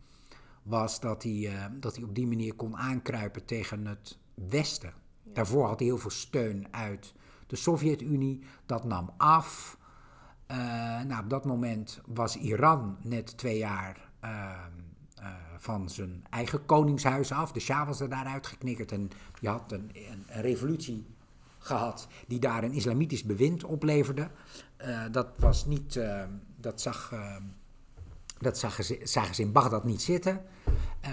was 0.63 0.99
dat 0.99 1.23
hij, 1.23 1.31
uh, 1.31 1.65
dat 1.79 1.95
hij 1.95 2.03
op 2.03 2.15
die 2.15 2.27
manier 2.27 2.53
kon 2.53 2.77
aankruipen 2.77 3.45
tegen 3.45 3.85
het 3.85 4.17
Westen. 4.33 4.93
Daarvoor 5.23 5.67
had 5.67 5.79
hij 5.79 5.87
heel 5.87 5.97
veel 5.97 6.09
steun 6.09 6.67
uit 6.71 7.13
de 7.47 7.55
Sovjet-Unie, 7.55 8.43
dat 8.65 8.83
nam 8.83 9.13
af. 9.17 9.77
Uh, 10.51 10.57
nou, 11.01 11.23
op 11.23 11.29
dat 11.29 11.45
moment 11.45 12.01
was 12.05 12.35
Iran 12.35 12.97
net 13.01 13.37
twee 13.37 13.57
jaar 13.57 14.11
ehm, 14.19 14.71
eh, 15.15 15.33
van 15.57 15.89
zijn 15.89 16.25
eigen 16.29 16.65
koningshuis 16.65 17.31
af. 17.31 17.51
De 17.51 17.59
Shah 17.59 17.87
was 17.87 17.99
er 17.99 18.09
daaruit 18.09 18.47
geknikkerd 18.47 18.91
en 18.91 19.09
je 19.39 19.49
had 19.49 19.71
een, 19.71 19.91
een, 19.93 20.23
een 20.27 20.41
revolutie 20.41 21.05
gehad 21.59 22.07
die 22.27 22.39
daar 22.39 22.63
een 22.63 22.73
islamitisch 22.73 23.23
bewind 23.23 23.63
opleverde. 23.63 24.29
Dat 25.11 25.27
was 25.37 25.65
niet, 25.65 25.99
dat, 26.55 26.81
zag, 26.81 27.11
uh, 27.13 27.35
dat 28.39 28.57
zagen 28.57 28.83
ze, 28.83 28.99
zagen 29.03 29.35
ze 29.35 29.41
in 29.41 29.51
Bagdad 29.51 29.83
niet 29.83 30.01
zitten. 30.01 30.41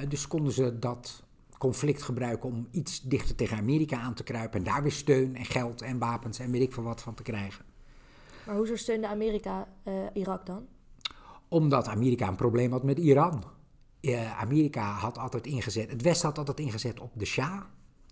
dus 0.09 0.29
konden 0.29 0.53
ze 0.53 0.79
dat 0.79 1.23
conflict 1.59 2.03
gebruiken 2.03 2.49
om 2.49 2.69
iets 2.71 3.01
dichter 3.03 3.35
tegen 3.35 3.57
Amerika 3.57 3.99
aan 3.99 4.15
te 4.15 4.23
kruipen. 4.23 4.59
En 4.59 4.65
daar 4.65 4.83
weer 4.83 4.93
steun 4.93 5.37
en 5.37 5.45
geld 5.45 5.83
en 5.83 5.99
wapens 5.99 6.39
en 6.39 6.51
weet 6.51 6.63
ik 6.63 6.73
veel 6.73 6.83
wat 6.83 7.03
van 7.03 7.15
te 7.15 7.23
krijgen. 7.23 7.65
Maar 8.47 8.57
hoezo 8.57 8.77
steunde 8.77 9.09
Amerika 9.09 9.69
Irak 10.13 10.47
dan? 10.47 10.67
Omdat 11.49 11.89
Amerika 11.89 12.29
een 12.29 12.37
probleem 12.37 12.73
had 12.73 12.83
met 12.83 12.99
Iran. 12.99 13.45
Amerika 14.37 14.93
had 14.93 15.19
altijd 15.19 15.47
ingezet, 15.47 15.91
het 15.91 16.03
Westen 16.03 16.29
had 16.29 16.39
altijd 16.39 16.61
ingezet 16.61 17.01
op 17.01 17.11
de 17.15 17.25
Shah. 17.25 17.61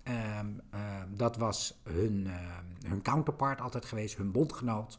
Um, 0.09 0.61
um, 0.75 1.17
dat 1.17 1.37
was 1.37 1.81
hun, 1.83 2.25
uh, 2.27 2.33
hun 2.89 3.03
counterpart 3.03 3.61
altijd 3.61 3.85
geweest, 3.85 4.17
hun 4.17 4.33
bondgenoot. 4.33 4.99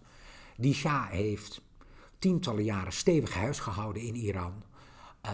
Die 0.58 0.74
Shah 0.74 1.10
heeft 1.10 1.62
tientallen 2.20 2.64
jaren 2.64 2.94
stevig 2.94 3.34
huis 3.34 3.60
gehouden 3.60 4.02
in 4.02 4.16
Iran. 4.16 4.64
Uh, 5.26 5.32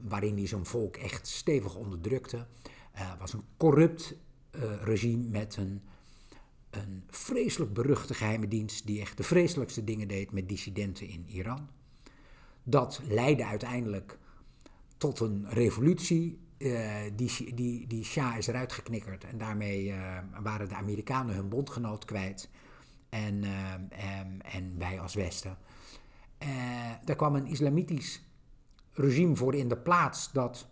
waarin 0.00 0.36
hij 0.36 0.46
zijn 0.46 0.66
volk 0.66 0.96
echt 0.96 1.26
stevig 1.26 1.74
onderdrukte. 1.74 2.46
Uh, 2.94 3.12
was 3.18 3.32
een 3.32 3.44
corrupt 3.56 4.14
uh, 4.50 4.82
regime 4.82 5.24
met 5.24 5.56
een, 5.56 5.82
een 6.70 7.04
vreselijk 7.10 7.72
beruchte 7.72 8.14
geheime 8.14 8.48
dienst. 8.48 8.86
die 8.86 9.00
echt 9.00 9.16
de 9.16 9.22
vreselijkste 9.22 9.84
dingen 9.84 10.08
deed 10.08 10.32
met 10.32 10.48
dissidenten 10.48 11.08
in 11.08 11.24
Iran. 11.28 11.68
Dat 12.62 13.00
leidde 13.08 13.44
uiteindelijk 13.46 14.18
tot 14.96 15.20
een 15.20 15.46
revolutie 15.48 16.38
uh, 16.58 16.90
die, 17.16 17.54
die, 17.54 17.86
die 17.86 18.04
Shah 18.04 18.36
is 18.36 18.46
eruit 18.46 18.72
geknikkerd 18.72 19.24
en 19.24 19.38
daarmee 19.38 19.94
waren 20.42 20.68
de 20.68 20.74
Amerikanen 20.74 21.34
hun 21.34 21.48
bondgenoot 21.48 22.04
kwijt 22.04 22.50
en, 23.08 23.44
en, 23.90 24.42
en 24.42 24.78
wij 24.78 25.00
als 25.00 25.14
Westen. 25.14 25.58
Daar 27.04 27.16
kwam 27.16 27.34
een 27.34 27.46
islamitisch 27.46 28.22
regime 28.92 29.36
voor 29.36 29.54
in 29.54 29.68
de 29.68 29.76
plaats 29.76 30.32
dat 30.32 30.68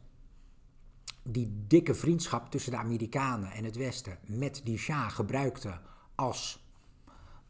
die 1.23 1.65
dikke 1.67 1.95
vriendschap 1.95 2.51
tussen 2.51 2.73
de 2.73 2.79
Amerikanen 2.79 3.51
en 3.51 3.65
het 3.65 3.77
Westen 3.77 4.19
met 4.27 4.61
die 4.65 4.79
Shah 4.79 5.11
gebruikte 5.11 5.81
als, 6.15 6.67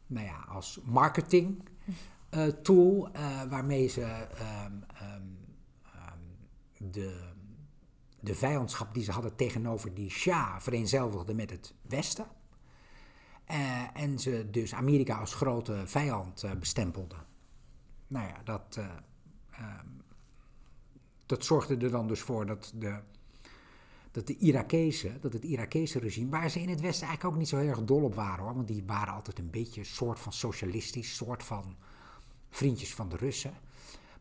nou 0.07 0.25
ja, 0.25 0.45
als 0.49 0.79
marketing 0.83 1.69
tool 2.61 3.09
waarmee 3.49 3.87
ze 3.87 4.27
um, 4.65 4.83
um, 5.01 5.37
de 6.91 7.35
de 8.19 8.35
vijandschap 8.35 8.93
die 8.93 9.03
ze 9.03 9.11
hadden 9.11 9.35
tegenover 9.35 9.93
die 9.93 10.09
Shah 10.09 10.59
vereenzelvigde 10.59 11.33
met 11.33 11.49
het 11.49 11.73
Westen. 11.81 12.25
Uh, 13.51 13.81
en 13.93 14.19
ze 14.19 14.47
dus 14.51 14.73
Amerika 14.73 15.19
als 15.19 15.33
grote 15.33 15.83
vijand 15.85 16.43
uh, 16.43 16.51
bestempelden. 16.51 17.25
Nou 18.07 18.27
ja, 18.27 18.41
dat, 18.43 18.75
uh, 18.79 18.85
dat 21.25 21.45
zorgde 21.45 21.77
er 21.77 21.91
dan 21.91 22.07
dus 22.07 22.21
voor 22.21 22.45
dat, 22.45 22.71
de, 22.75 22.99
dat 24.11 24.27
de 24.27 24.37
Irakezen, 24.37 25.21
dat 25.21 25.33
het 25.33 25.43
Irakese 25.43 25.99
regime, 25.99 26.29
waar 26.29 26.49
ze 26.49 26.61
in 26.61 26.69
het 26.69 26.81
Westen 26.81 27.07
eigenlijk 27.07 27.35
ook 27.35 27.39
niet 27.39 27.49
zo 27.49 27.57
heel 27.57 27.69
erg 27.69 27.83
dol 27.83 28.03
op 28.03 28.15
waren 28.15 28.43
hoor, 28.43 28.55
want 28.55 28.67
die 28.67 28.83
waren 28.85 29.13
altijd 29.13 29.39
een 29.39 29.49
beetje 29.49 29.83
soort 29.83 30.19
van 30.19 30.33
socialistisch, 30.33 31.15
soort 31.15 31.43
van 31.43 31.75
vriendjes 32.49 32.93
van 32.93 33.09
de 33.09 33.17
Russen. 33.17 33.53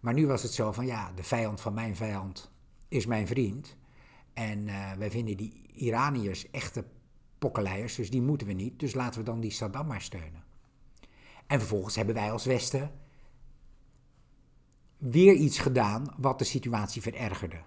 Maar 0.00 0.14
nu 0.14 0.26
was 0.26 0.42
het 0.42 0.52
zo 0.52 0.72
van 0.72 0.86
ja, 0.86 1.12
de 1.12 1.22
vijand 1.22 1.60
van 1.60 1.74
mijn 1.74 1.96
vijand 1.96 2.50
is 2.88 3.06
mijn 3.06 3.26
vriend. 3.26 3.76
En 4.32 4.68
uh, 4.68 4.92
wij 4.92 5.10
vinden 5.10 5.36
die 5.36 5.62
Iraniërs 5.72 6.50
echte 6.50 6.84
pokkeleiers, 7.38 7.94
dus 7.94 8.10
die 8.10 8.22
moeten 8.22 8.46
we 8.46 8.52
niet. 8.52 8.78
Dus 8.78 8.94
laten 8.94 9.20
we 9.20 9.26
dan 9.26 9.40
die 9.40 9.50
Saddam 9.50 9.86
maar 9.86 10.00
steunen. 10.00 10.44
En 11.46 11.58
vervolgens 11.58 11.96
hebben 11.96 12.14
wij 12.14 12.32
als 12.32 12.44
Westen 12.44 12.90
weer 14.98 15.34
iets 15.34 15.58
gedaan 15.58 16.14
wat 16.18 16.38
de 16.38 16.44
situatie 16.44 17.02
verergerde. 17.02 17.60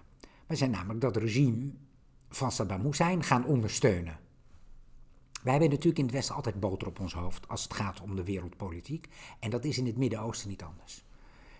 Wij 0.46 0.56
zijn 0.56 0.70
namelijk 0.70 1.00
dat 1.00 1.16
regime 1.16 1.72
van 2.28 2.52
Saddam 2.52 2.84
Hussein 2.84 3.22
gaan 3.22 3.44
ondersteunen. 3.44 4.18
Wij 5.42 5.52
hebben 5.52 5.70
natuurlijk 5.70 5.98
in 5.98 6.04
het 6.04 6.14
Westen 6.14 6.34
altijd 6.34 6.60
boter 6.60 6.88
op 6.88 7.00
ons 7.00 7.12
hoofd 7.12 7.48
als 7.48 7.62
het 7.62 7.74
gaat 7.74 8.00
om 8.00 8.16
de 8.16 8.24
wereldpolitiek. 8.24 9.08
En 9.38 9.50
dat 9.50 9.64
is 9.64 9.78
in 9.78 9.86
het 9.86 9.96
Midden-Oosten 9.96 10.48
niet 10.48 10.62
anders. 10.62 11.04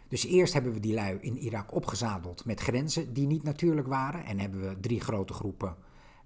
Dus 0.09 0.25
eerst 0.25 0.53
hebben 0.53 0.73
we 0.73 0.81
die 0.81 0.95
lui 0.95 1.19
in 1.21 1.39
Irak 1.39 1.75
opgezadeld 1.75 2.45
met 2.45 2.61
grenzen 2.61 3.13
die 3.13 3.27
niet 3.27 3.43
natuurlijk 3.43 3.87
waren. 3.87 4.25
En 4.25 4.39
hebben 4.39 4.61
we 4.69 4.81
drie 4.81 5.01
grote 5.01 5.33
groepen 5.33 5.77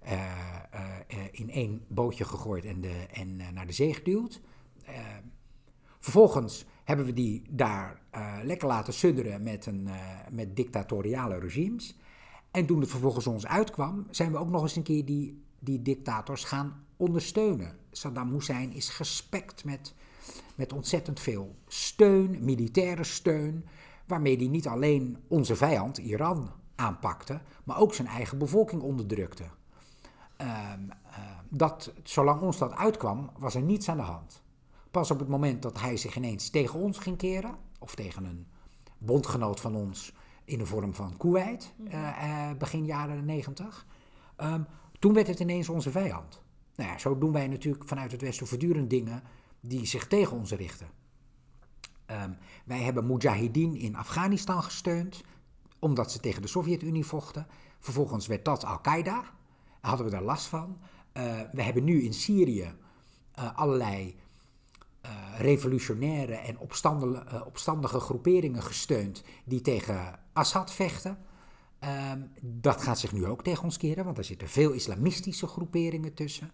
uh, 0.05 0.13
uh, 0.13 1.21
in 1.31 1.51
één 1.51 1.85
bootje 1.89 2.25
gegooid 2.25 2.65
en, 2.65 2.81
de, 2.81 3.07
en 3.13 3.37
naar 3.37 3.67
de 3.67 3.73
zee 3.73 3.95
geduwd. 3.95 4.41
vervolgens 5.99 6.67
hebben 6.85 7.07
we 7.07 7.13
die 7.13 7.43
daar 7.51 8.01
lekker 8.43 8.69
laten 8.69 8.93
sudderen 8.93 9.43
met, 9.43 9.67
een, 9.67 9.89
met 10.31 10.57
dictatoriale 10.57 11.39
regimes. 11.39 11.97
En 12.51 12.67
toen 12.67 12.81
het 12.81 12.91
vervolgens 12.91 13.27
ons 13.27 13.47
uitkwam, 13.47 14.07
zijn 14.11 14.33
we 14.33 14.39
ook 14.39 14.51
nog 14.51 14.63
eens 14.63 14.77
een 14.77 14.83
keer 14.83 15.05
die, 15.05 15.43
die 15.59 15.83
dictators 15.83 16.45
gaan 16.45 16.85
ondersteunen. 16.97 17.77
Saddam 17.91 18.33
Hussein 18.33 18.73
is 18.73 18.89
gespekt 18.89 19.65
met, 19.65 19.95
met 20.55 20.73
ontzettend 20.73 21.21
veel 21.21 21.55
steun, 21.67 22.45
militaire 22.45 23.05
steun, 23.05 23.65
waarmee 24.07 24.37
hij 24.37 24.47
niet 24.47 24.67
alleen 24.67 25.19
onze 25.29 25.57
vijand, 25.57 25.99
Iran, 25.99 26.51
aanpakte, 26.75 27.41
maar 27.65 27.79
ook 27.79 27.95
zijn 27.95 28.09
eigen 28.09 28.39
bevolking 28.39 28.83
onderdrukte. 28.83 29.45
Uh, 30.41 30.73
dat, 31.49 31.93
zolang 32.03 32.41
ons 32.41 32.59
dat 32.59 32.73
uitkwam, 32.73 33.31
was 33.39 33.55
er 33.55 33.63
niets 33.63 33.89
aan 33.89 33.97
de 33.97 34.03
hand. 34.03 34.43
Pas 34.95 35.11
op 35.11 35.19
het 35.19 35.29
moment 35.29 35.63
dat 35.63 35.81
hij 35.81 35.97
zich 35.97 36.17
ineens 36.17 36.51
tegen 36.51 36.81
ons 36.81 36.99
ging 36.99 37.17
keren, 37.17 37.57
of 37.79 37.95
tegen 37.95 38.25
een 38.25 38.47
bondgenoot 38.99 39.61
van 39.61 39.75
ons 39.75 40.13
in 40.45 40.59
de 40.59 40.67
vorm 40.67 40.95
van 40.95 41.17
Kuwait, 41.17 41.75
uh, 41.85 42.51
begin 42.59 42.85
jaren 42.85 43.25
negentig, 43.25 43.87
ehm, 44.37 44.63
toen 44.99 45.15
werd 45.15 45.27
het 45.27 45.41
ineens 45.41 45.69
onze 45.69 45.91
vijand. 45.91 46.43
Nou 46.75 46.91
ja, 46.91 46.99
zo 46.99 47.19
doen 47.19 47.33
wij 47.33 47.49
natuurlijk 47.49 47.85
vanuit 47.85 48.13
het 48.13 48.21
Westen 48.21 48.47
voortdurend 48.47 48.91
dingen 48.91 49.23
die 49.61 49.87
zich 49.87 50.07
tegen 50.07 50.37
ons 50.37 50.53
richten. 50.53 50.89
Ehm, 52.07 52.33
wij 52.65 52.83
hebben 52.83 53.07
Mujahideen 53.07 53.77
in 53.77 53.97
Afghanistan 53.97 54.63
gesteund, 54.63 55.23
omdat 55.79 56.13
ze 56.13 56.21
tegen 56.21 56.43
de 56.43 56.49
Sovjet-Unie 56.49 57.07
vochten. 57.07 57.47
Vervolgens 57.79 58.27
werd 58.27 58.45
dat 58.45 58.65
Al-Qaeda, 58.65 59.25
hadden 59.81 60.07
we 60.07 60.13
daar 60.13 60.23
last 60.23 60.47
van. 60.47 60.79
Uh, 61.13 61.41
we 61.53 61.63
hebben 61.63 61.85
nu 61.85 62.03
in 62.03 62.15
Syrië 62.15 62.75
uh, 63.39 63.59
allerlei 63.59 64.17
revolutionaire 65.39 66.35
en 66.35 66.59
opstandige, 66.59 67.45
opstandige 67.47 68.01
groeperingen 68.01 68.63
gesteund 68.63 69.23
die 69.45 69.61
tegen 69.61 70.19
Assad 70.33 70.73
vechten. 70.73 71.19
Um, 72.13 72.31
dat 72.41 72.83
gaat 72.83 72.99
zich 72.99 73.13
nu 73.13 73.27
ook 73.27 73.43
tegen 73.43 73.65
ons 73.65 73.77
keren, 73.77 74.05
want 74.05 74.19
er 74.19 74.25
zitten 74.25 74.49
veel 74.49 74.73
islamistische 74.73 75.47
groeperingen 75.47 76.15
tussen. 76.15 76.51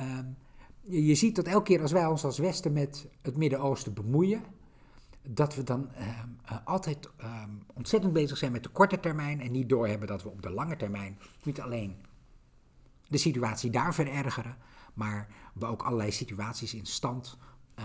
Um, 0.00 0.36
je, 0.80 1.14
ziet 1.14 1.36
dat 1.36 1.46
elke 1.46 1.64
keer 1.64 1.82
als 1.82 1.92
wij 1.92 2.06
ons 2.06 2.24
als 2.24 2.38
Westen 2.38 2.72
met 2.72 3.08
het 3.22 3.36
Midden-Oosten 3.36 3.94
bemoeien, 3.94 4.42
dat 5.22 5.54
we 5.54 5.62
dan 5.62 5.80
um, 5.80 6.38
uh, 6.50 6.56
altijd 6.64 7.10
ontzettend 7.74 8.12
bezig 8.12 8.38
zijn 8.38 8.52
met 8.52 8.62
de 8.62 8.68
korte 8.68 9.00
termijn 9.00 9.40
en 9.40 9.52
niet 9.52 9.68
doorhebben 9.68 10.08
dat 10.08 10.22
we 10.22 10.28
op 10.28 10.42
de 10.42 10.50
lange 10.50 10.76
termijn 10.76 11.18
niet 11.42 11.60
alleen 11.60 11.96
de 13.08 13.18
situatie 13.18 13.70
daar 13.70 13.94
verergeren, 13.94 14.56
maar 14.94 15.28
we 15.54 15.66
ook 15.66 15.82
allerlei 15.82 16.12
situaties 16.12 16.74
in 16.74 16.86
stand, 16.86 17.38
uh, 17.78 17.84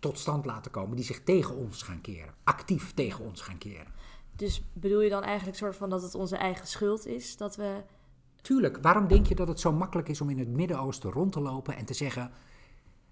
tot 0.00 0.18
stand 0.18 0.44
laten 0.44 0.70
komen 0.70 0.96
die 0.96 1.04
zich 1.04 1.22
tegen 1.22 1.56
ons 1.56 1.82
gaan 1.82 2.00
keren, 2.00 2.34
actief 2.44 2.94
tegen 2.94 3.24
ons 3.24 3.40
gaan 3.40 3.58
keren. 3.58 3.92
Dus 4.36 4.62
bedoel 4.72 5.00
je 5.00 5.10
dan 5.10 5.22
eigenlijk 5.22 5.58
soort 5.58 5.76
van 5.76 5.90
dat 5.90 6.02
het 6.02 6.14
onze 6.14 6.36
eigen 6.36 6.66
schuld 6.66 7.06
is 7.06 7.36
dat 7.36 7.56
we. 7.56 7.82
Tuurlijk, 8.40 8.78
waarom 8.82 9.08
denk 9.08 9.26
je 9.26 9.34
dat 9.34 9.48
het 9.48 9.60
zo 9.60 9.72
makkelijk 9.72 10.08
is 10.08 10.20
om 10.20 10.30
in 10.30 10.38
het 10.38 10.48
Midden-Oosten 10.48 11.10
rond 11.10 11.32
te 11.32 11.40
lopen 11.40 11.76
en 11.76 11.84
te 11.84 11.94
zeggen: 11.94 12.30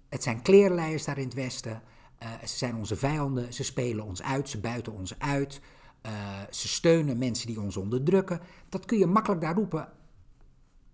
het 0.09 0.23
zijn 0.23 0.41
kleerleiers 0.41 1.05
daar 1.05 1.17
in 1.17 1.23
het 1.23 1.33
Westen, 1.33 1.81
uh, 2.23 2.29
ze 2.39 2.57
zijn 2.57 2.75
onze 2.75 2.95
vijanden, 2.95 3.53
ze 3.53 3.63
spelen 3.63 4.05
ons 4.05 4.21
uit, 4.21 4.49
ze 4.49 4.59
buiten 4.59 4.93
ons 4.93 5.19
uit, 5.19 5.61
uh, 6.05 6.11
ze 6.49 6.67
steunen 6.67 7.17
mensen 7.17 7.47
die 7.47 7.61
ons 7.61 7.77
onderdrukken. 7.77 8.41
Dat 8.69 8.85
kun 8.85 8.97
je 8.97 9.05
makkelijk 9.05 9.41
daar 9.41 9.55
roepen. 9.55 9.89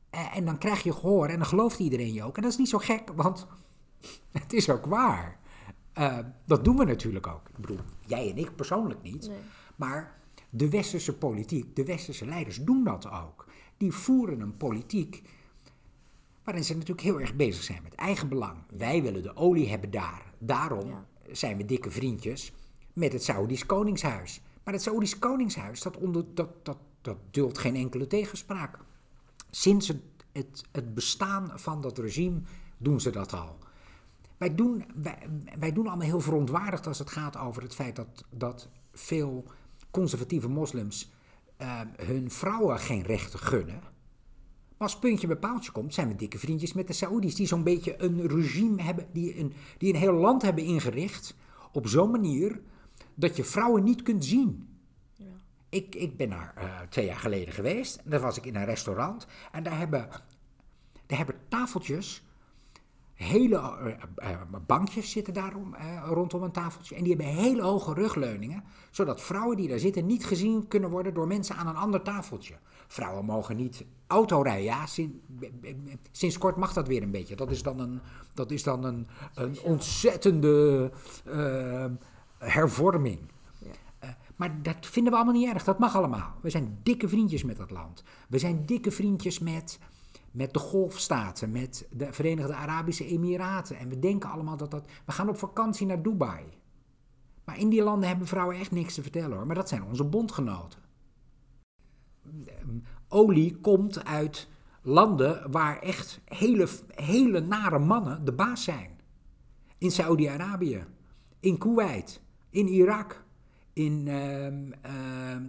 En, 0.10 0.32
en 0.32 0.46
dan 0.46 0.58
krijg 0.58 0.84
je 0.84 0.94
gehoor 0.94 1.28
en 1.28 1.38
dan 1.38 1.48
gelooft 1.48 1.80
iedereen 1.80 2.14
je 2.14 2.24
ook. 2.24 2.36
En 2.36 2.42
dat 2.42 2.52
is 2.52 2.58
niet 2.58 2.70
zo 2.70 2.78
gek, 2.78 3.12
want 3.16 3.48
het 4.32 4.54
is 4.54 4.70
ook 4.70 4.86
waar. 4.86 5.40
Uh, 5.98 6.18
dat 6.46 6.64
doen 6.64 6.78
we 6.78 6.86
natuurlijk 6.86 7.28
ook. 7.28 7.50
Ik 7.50 7.58
bedoel, 7.58 7.80
jij 8.06 8.30
en 8.30 8.38
ik 8.38 8.56
persoonlijk 8.56 9.02
niet. 9.02 9.28
Nee. 9.28 9.38
Maar 9.76 10.20
de 10.50 10.70
westerse 10.70 11.18
politiek, 11.18 11.76
de 11.76 11.86
westerse 11.86 12.26
leiders 12.26 12.58
doen 12.64 12.84
dat 12.84 13.12
ook. 13.12 13.46
Die 13.78 13.92
voeren 13.92 14.42
een 14.42 14.58
politiek 14.58 15.24
waarin 16.44 16.64
ze 16.64 16.74
natuurlijk 16.74 17.02
heel 17.02 17.20
erg 17.20 17.36
bezig 17.36 17.64
zijn 17.64 17.84
met 17.84 17.96
eigen 17.96 18.30
belang. 18.30 18.58
Wij 18.78 19.02
willen 19.02 19.24
de 19.24 19.36
olie 19.36 19.70
hebben 19.70 19.92
daar. 19.92 20.34
Daarom 20.38 20.88
ja. 20.88 21.06
zijn 21.32 21.58
we 21.58 21.66
dikke 21.66 21.92
vriendjes 21.92 22.54
met 22.94 23.14
het 23.14 23.24
Saoedisch 23.24 23.66
Koningshuis. 23.66 24.42
Maar 24.64 24.74
het 24.74 24.84
Saoedisch 24.84 25.20
Koningshuis, 25.20 25.82
dat, 25.82 25.98
onder, 25.98 26.26
dat, 26.34 26.66
dat, 26.66 26.78
dat 27.02 27.18
duldt 27.32 27.58
geen 27.58 27.76
enkele 27.76 28.08
tegenspraak. 28.08 28.80
Sinds 29.50 29.88
het, 29.88 30.02
het, 30.32 30.64
het 30.72 30.94
bestaan 30.94 31.52
van 31.60 31.82
dat 31.82 31.98
regime 31.98 32.42
doen 32.78 33.02
ze 33.02 33.10
dat 33.10 33.34
al. 33.34 33.58
Wij 34.40 34.56
doen, 34.56 34.86
wij, 34.96 35.18
wij 35.60 35.72
doen 35.72 35.88
allemaal 35.88 36.08
heel 36.08 36.20
verontwaardigd 36.20 36.88
als 36.88 37.00
het 37.00 37.10
gaat 37.10 37.38
over 37.38 37.62
het 37.62 37.76
feit 37.76 37.96
dat, 37.96 38.26
dat 38.30 38.70
veel 38.94 39.46
conservatieve 39.92 40.50
moslims 40.50 41.12
uh, 41.62 41.82
hun 41.96 42.32
vrouwen 42.32 42.80
geen 42.80 43.02
rechten 43.02 43.40
gunnen. 43.40 43.80
Maar 44.78 44.88
als 44.88 45.00
puntje 45.00 45.28
bij 45.28 45.36
paaltje 45.36 45.72
komt, 45.72 45.94
zijn 45.94 46.08
we 46.08 46.16
dikke 46.16 46.40
vriendjes 46.40 46.74
met 46.74 46.88
de 46.88 46.94
Saoedi's, 46.94 47.36
die 47.36 47.48
zo'n 47.48 47.64
beetje 47.64 48.04
een 48.04 48.28
regime 48.28 48.82
hebben, 48.82 49.08
die 49.14 49.40
een, 49.40 49.54
die 49.78 49.94
een 49.94 50.00
heel 50.00 50.14
land 50.14 50.42
hebben 50.42 50.64
ingericht 50.64 51.36
op 51.72 51.88
zo'n 51.88 52.12
manier 52.12 52.62
dat 53.16 53.36
je 53.36 53.44
vrouwen 53.44 53.84
niet 53.84 54.02
kunt 54.02 54.26
zien. 54.26 54.78
Ja. 55.14 55.26
Ik, 55.70 55.96
ik 55.96 56.18
ben 56.18 56.30
daar 56.30 56.54
uh, 56.58 56.80
twee 56.90 57.06
jaar 57.06 57.20
geleden 57.20 57.54
geweest, 57.54 58.02
daar 58.06 58.20
was 58.20 58.38
ik 58.38 58.46
in 58.46 58.56
een 58.56 58.66
restaurant 58.66 59.28
en 59.52 59.64
daar 59.64 59.78
hebben, 59.78 60.10
daar 61.06 61.18
hebben 61.18 61.36
tafeltjes 61.48 62.24
hele 63.24 63.62
uh, 64.24 64.30
bankjes 64.66 65.12
zitten 65.12 65.34
daar 65.34 65.54
uh, 65.56 66.04
rondom 66.06 66.44
een 66.44 66.52
tafeltje. 66.52 66.96
En 66.96 67.04
die 67.04 67.16
hebben 67.16 67.34
hele 67.34 67.62
hoge 67.62 67.94
rugleuningen. 67.94 68.64
Zodat 68.92 69.22
vrouwen 69.22 69.58
die 69.58 69.68
daar 69.68 69.80
zitten 69.80 70.06
niet 70.06 70.26
gezien 70.26 70.68
kunnen 70.68 70.90
worden 70.90 71.14
door 71.14 71.28
mensen 71.28 71.56
aan 71.56 71.68
een 71.68 71.76
ander 71.76 72.02
tafeltje. 72.02 72.58
Vrouwen 72.88 73.26
mogen 73.26 73.56
niet 73.56 73.86
autorijden. 74.08 74.64
Ja, 74.64 74.86
sinds, 74.86 75.18
sinds 76.12 76.38
kort 76.38 76.56
mag 76.56 76.74
dat 76.74 76.88
weer 76.88 77.04
een 77.04 77.12
beetje. 77.12 77.36
Dat 77.36 77.52
is 77.52 77.64
dan 77.64 77.80
een, 77.80 78.00
dat 78.34 78.52
is 78.52 78.64
dan 78.64 78.84
een, 78.84 79.08
een 79.34 79.60
ontzettende 79.64 80.92
hervorming. 82.38 83.20
Maar 84.36 84.62
dat 84.62 84.86
vinden 84.86 85.12
we 85.12 85.18
allemaal 85.18 85.40
niet 85.40 85.54
erg. 85.54 85.64
Dat 85.64 85.80
mag 85.80 85.96
allemaal. 85.96 86.34
We 86.42 86.50
zijn 86.50 86.80
dikke 86.84 87.10
vriendjes 87.10 87.44
met 87.44 87.58
dat 87.58 87.72
land. 87.72 88.04
We 88.30 88.38
zijn 88.38 88.66
dikke 88.66 88.92
vriendjes 88.92 89.40
met 89.40 89.80
met 90.32 90.54
de 90.54 90.60
golfstaten, 90.60 91.52
met 91.52 91.88
de 91.92 92.14
Verenigde 92.14 92.54
Arabische 92.54 93.06
Emiraten. 93.06 93.78
En 93.78 93.90
we 93.90 94.00
denken 94.00 94.30
allemaal 94.30 94.58
dat 94.58 94.72
dat. 94.72 94.90
We 95.06 95.12
gaan 95.12 95.30
op 95.30 95.38
vakantie 95.38 95.86
naar 95.86 96.02
Dubai. 96.02 96.44
Maar 97.46 97.60
in 97.60 97.70
die 97.70 97.84
landen 97.84 98.10
hebben 98.10 98.28
vrouwen 98.28 98.58
echt 98.58 98.72
niks 98.72 98.94
te 98.94 99.02
vertellen 99.02 99.38
hoor. 99.38 99.46
Maar 99.46 99.56
dat 99.56 99.70
zijn 99.70 99.84
onze 99.84 100.04
bondgenoten. 100.04 100.80
Olie 103.08 103.56
komt 103.56 104.06
uit 104.06 104.48
landen 104.82 105.52
waar 105.52 105.80
echt 105.80 106.22
hele, 106.26 106.68
hele 106.96 107.40
nare 107.40 107.80
mannen 107.80 108.26
de 108.26 108.34
baas 108.34 108.64
zijn. 108.64 108.90
In 109.78 109.92
Saudi-Arabië, 109.92 110.86
in 111.40 111.58
Kuwait, 111.58 112.22
in 112.50 112.68
Irak, 112.68 113.24
in 113.74 114.06
uh, 114.08 114.46
uh, 114.46 114.52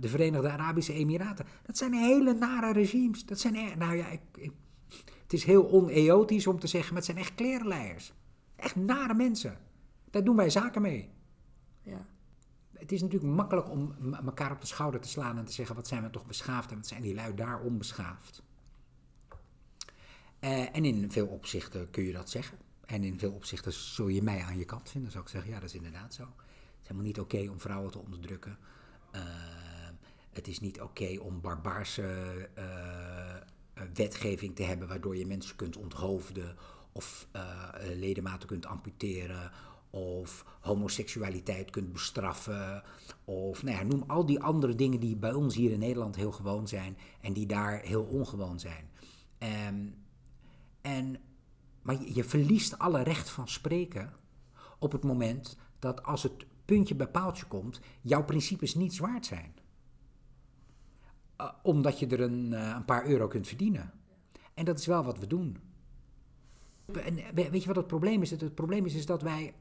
de 0.00 0.08
Verenigde 0.08 0.50
Arabische 0.50 0.92
Emiraten. 0.92 1.46
Dat 1.62 1.76
zijn 1.76 1.92
hele 1.92 2.34
nare 2.34 2.72
regimes. 2.72 3.24
Dat 3.24 3.38
zijn, 3.38 3.78
nou 3.78 3.96
ja, 3.96 4.06
ik, 4.06 4.20
ik 4.36 4.52
het 5.30 5.38
is 5.38 5.44
heel 5.44 5.70
oneotisch 5.70 6.46
om 6.46 6.58
te 6.58 6.66
zeggen, 6.66 6.88
maar 6.88 7.02
het 7.02 7.10
zijn 7.10 7.24
echt 7.24 7.34
klerenleiers. 7.34 8.12
Echt 8.56 8.76
nare 8.76 9.14
mensen. 9.14 9.58
Daar 10.10 10.24
doen 10.24 10.36
wij 10.36 10.50
zaken 10.50 10.82
mee. 10.82 11.10
Ja. 11.82 12.06
Het 12.72 12.92
is 12.92 13.00
natuurlijk 13.00 13.32
makkelijk 13.32 13.70
om 13.70 14.14
elkaar 14.26 14.52
op 14.52 14.60
de 14.60 14.66
schouder 14.66 15.00
te 15.00 15.08
slaan 15.08 15.38
en 15.38 15.44
te 15.44 15.52
zeggen: 15.52 15.74
wat 15.74 15.86
zijn 15.86 16.02
we 16.02 16.10
toch 16.10 16.26
beschaafd 16.26 16.70
en 16.70 16.76
wat 16.76 16.86
zijn 16.86 17.02
die 17.02 17.14
lui 17.14 17.34
daar 17.34 17.60
onbeschaafd. 17.60 18.42
Uh, 20.40 20.76
en 20.76 20.84
in 20.84 21.10
veel 21.10 21.26
opzichten 21.26 21.90
kun 21.90 22.02
je 22.02 22.12
dat 22.12 22.30
zeggen. 22.30 22.58
En 22.84 23.04
in 23.04 23.18
veel 23.18 23.32
opzichten 23.32 23.72
zul 23.72 24.08
je 24.08 24.22
mij 24.22 24.42
aan 24.42 24.58
je 24.58 24.64
kant 24.64 24.90
vinden, 24.90 25.10
zou 25.10 25.24
ik 25.24 25.30
zeggen. 25.30 25.50
Ja, 25.50 25.60
dat 25.60 25.68
is 25.68 25.74
inderdaad 25.74 26.14
zo. 26.14 26.22
Het 26.22 26.32
is 26.82 26.82
helemaal 26.82 27.02
niet 27.02 27.20
oké 27.20 27.34
okay 27.34 27.48
om 27.48 27.60
vrouwen 27.60 27.90
te 27.90 27.98
onderdrukken. 27.98 28.58
Ehm, 29.10 29.94
het 30.30 30.48
is 30.48 30.60
niet 30.60 30.80
oké 30.80 31.18
om 31.20 31.40
barbaarse 31.40 32.02
eh, 32.54 33.36
eh, 33.36 33.42
wetgeving 33.94 34.56
te 34.56 34.62
hebben 34.62 34.88
waardoor 34.88 35.16
je 35.16 35.26
mensen 35.26 35.56
kunt 35.56 35.76
onthoofden 35.76 36.56
of 36.92 37.28
eh, 37.32 37.42
ledematen 37.94 38.48
kunt 38.48 38.66
amputeren 38.66 39.50
of 39.90 40.44
homoseksualiteit 40.60 41.70
kunt 41.70 41.92
bestraffen. 41.92 42.82
Of 43.24 43.62
nou 43.62 43.76
ja, 43.76 43.82
noem 43.82 44.04
al 44.06 44.26
die 44.26 44.40
andere 44.40 44.74
dingen 44.74 45.00
die 45.00 45.16
bij 45.16 45.32
ons 45.32 45.54
hier 45.54 45.70
in 45.70 45.78
Nederland 45.78 46.16
heel 46.16 46.32
gewoon 46.32 46.68
zijn 46.68 46.96
en 47.20 47.32
die 47.32 47.46
daar 47.46 47.80
heel 47.80 48.04
ongewoon 48.04 48.60
zijn. 48.60 48.90
Um, 49.68 49.94
en, 50.80 51.16
maar 51.82 52.02
je, 52.02 52.24
verliest 52.24 52.78
alle 52.78 53.02
recht 53.02 53.30
van 53.30 53.48
spreken 53.48 54.12
op 54.78 54.92
het 54.92 55.02
moment 55.02 55.56
dat 55.78 56.02
als 56.02 56.22
het 56.22 56.46
puntje 56.64 56.94
bij 56.94 57.08
paaltje 57.08 57.46
komt, 57.46 57.80
jouw 58.00 58.24
principes 58.24 58.74
niet 58.74 58.98
waard 58.98 59.26
zijn. 59.26 59.54
Uh, 61.40 61.50
omdat 61.62 61.98
je 61.98 62.06
er 62.06 62.20
een, 62.20 62.52
uh, 62.52 62.72
een 62.76 62.84
paar 62.84 63.06
euro 63.06 63.26
kunt 63.26 63.46
verdienen. 63.46 63.92
En 64.54 64.64
dat 64.64 64.78
is 64.78 64.86
wel 64.86 65.04
wat 65.04 65.18
we 65.18 65.26
doen. 65.26 65.56
En 66.92 67.18
weet 67.34 67.60
je 67.60 67.66
wat 67.66 67.76
het 67.76 67.86
probleem 67.86 68.22
is? 68.22 68.30
Het, 68.30 68.54
probleem 68.54 68.86
is, 68.86 68.94
is 68.94 69.06
dat 69.06 69.22
wij, 69.22 69.54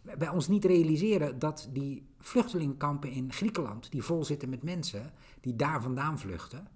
wij 0.00 0.28
ons 0.28 0.48
niet 0.48 0.64
realiseren 0.64 1.38
dat 1.38 1.68
die 1.72 2.06
vluchtelingenkampen 2.18 3.10
in 3.10 3.32
Griekenland, 3.32 3.90
die 3.90 4.02
vol 4.02 4.24
zitten 4.24 4.48
met 4.48 4.62
mensen 4.62 5.12
die 5.40 5.56
daar 5.56 5.82
vandaan 5.82 6.18
vluchten, 6.18 6.68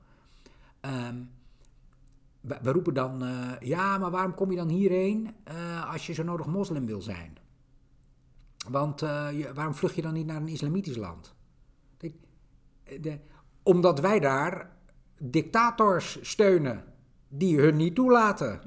um, 0.80 1.30
we, 2.40 2.72
roepen 2.72 2.94
dan, 2.94 3.24
ja, 3.60 3.98
maar 3.98 4.10
waarom 4.10 4.34
kom 4.34 4.50
je 4.50 4.56
dan 4.56 4.68
hierheen 4.68 5.34
als 5.90 6.06
je 6.06 6.12
zo 6.12 6.22
nodig 6.22 6.46
moslim 6.46 6.86
wil 6.86 7.00
zijn? 7.00 7.36
Want 8.68 9.00
waarom 9.54 9.74
vlucht 9.74 9.94
je 9.94 10.02
dan 10.02 10.14
niet 10.14 10.26
naar 10.26 10.40
een 10.40 10.48
islamitisch 10.48 10.96
land? 10.96 11.34
De, 13.00 13.20
omdat 13.64 14.00
wij 14.00 14.20
daar 14.20 14.70
dictators 15.18 16.18
steunen 16.22 16.84
die 17.28 17.58
hun 17.58 17.76
niet 17.76 17.94
toelaten. 17.94 18.60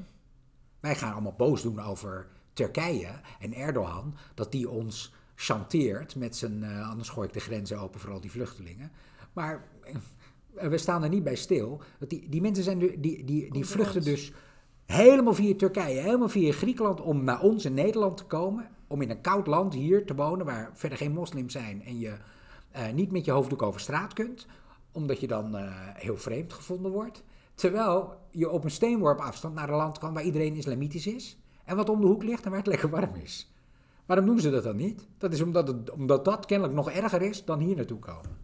Wij 0.79 0.95
gaan 0.95 1.13
allemaal 1.13 1.35
boos 1.37 1.61
doen 1.61 1.79
over 1.79 2.27
Turkije 2.53 3.09
en 3.39 3.53
Erdogan, 3.53 4.15
dat 4.33 4.51
die 4.51 4.69
ons 4.69 5.13
chanteert 5.35 6.15
met 6.15 6.35
zijn, 6.35 6.63
uh, 6.63 6.89
anders 6.89 7.09
gooi 7.09 7.27
ik 7.27 7.33
de 7.33 7.39
grenzen 7.39 7.79
open 7.79 7.99
voor 7.99 8.11
al 8.11 8.21
die 8.21 8.31
vluchtelingen. 8.31 8.91
Maar 9.33 9.63
uh, 9.85 10.69
we 10.69 10.77
staan 10.77 11.03
er 11.03 11.09
niet 11.09 11.23
bij 11.23 11.35
stil. 11.35 11.81
Dat 11.99 12.09
die, 12.09 12.29
die 12.29 12.41
mensen 12.41 12.63
zijn, 12.63 12.79
die, 12.79 12.99
die, 12.99 13.23
die, 13.23 13.51
die 13.53 13.65
vluchten 13.65 14.03
dus 14.03 14.31
helemaal 14.85 15.33
via 15.33 15.55
Turkije, 15.55 15.99
helemaal 15.99 16.29
via 16.29 16.51
Griekenland 16.51 17.01
om 17.01 17.23
naar 17.23 17.41
ons 17.41 17.65
in 17.65 17.73
Nederland 17.73 18.17
te 18.17 18.25
komen. 18.25 18.69
Om 18.87 19.01
in 19.01 19.09
een 19.09 19.21
koud 19.21 19.47
land 19.47 19.73
hier 19.73 20.05
te 20.05 20.15
wonen 20.15 20.45
waar 20.45 20.69
verder 20.73 20.97
geen 20.97 21.13
moslims 21.13 21.53
zijn 21.53 21.83
en 21.83 21.99
je 21.99 22.13
uh, 22.75 22.91
niet 22.93 23.11
met 23.11 23.25
je 23.25 23.31
hoofddoek 23.31 23.61
over 23.61 23.79
straat 23.79 24.13
kunt, 24.13 24.47
omdat 24.97 25.19
je 25.19 25.27
dan 25.27 25.55
heel 25.93 26.17
vreemd 26.17 26.53
gevonden 26.53 26.91
wordt. 26.91 27.23
Terwijl 27.55 28.13
je 28.31 28.49
op 28.49 28.63
een 28.63 28.71
steenworp 28.71 29.19
afstand 29.19 29.55
naar 29.55 29.69
een 29.69 29.75
land 29.75 29.97
kan 29.97 30.13
waar 30.13 30.23
iedereen 30.23 30.55
islamitisch 30.55 31.07
is. 31.07 31.37
En 31.65 31.75
wat 31.75 31.89
om 31.89 32.01
de 32.01 32.07
hoek 32.07 32.23
ligt 32.23 32.43
en 32.43 32.49
waar 32.49 32.59
het 32.59 32.67
lekker 32.67 32.89
warm 32.89 33.15
is. 33.15 33.53
Waarom 34.05 34.25
doen 34.25 34.39
ze 34.39 34.49
dat 34.49 34.63
dan 34.63 34.75
niet? 34.75 35.07
Dat 35.17 35.33
is 35.33 35.41
omdat, 35.41 35.67
het, 35.67 35.91
omdat 35.91 36.25
dat 36.25 36.45
kennelijk 36.45 36.75
nog 36.75 36.91
erger 36.91 37.21
is 37.21 37.45
dan 37.45 37.59
hier 37.59 37.75
naartoe 37.75 37.99
komen. 37.99 38.37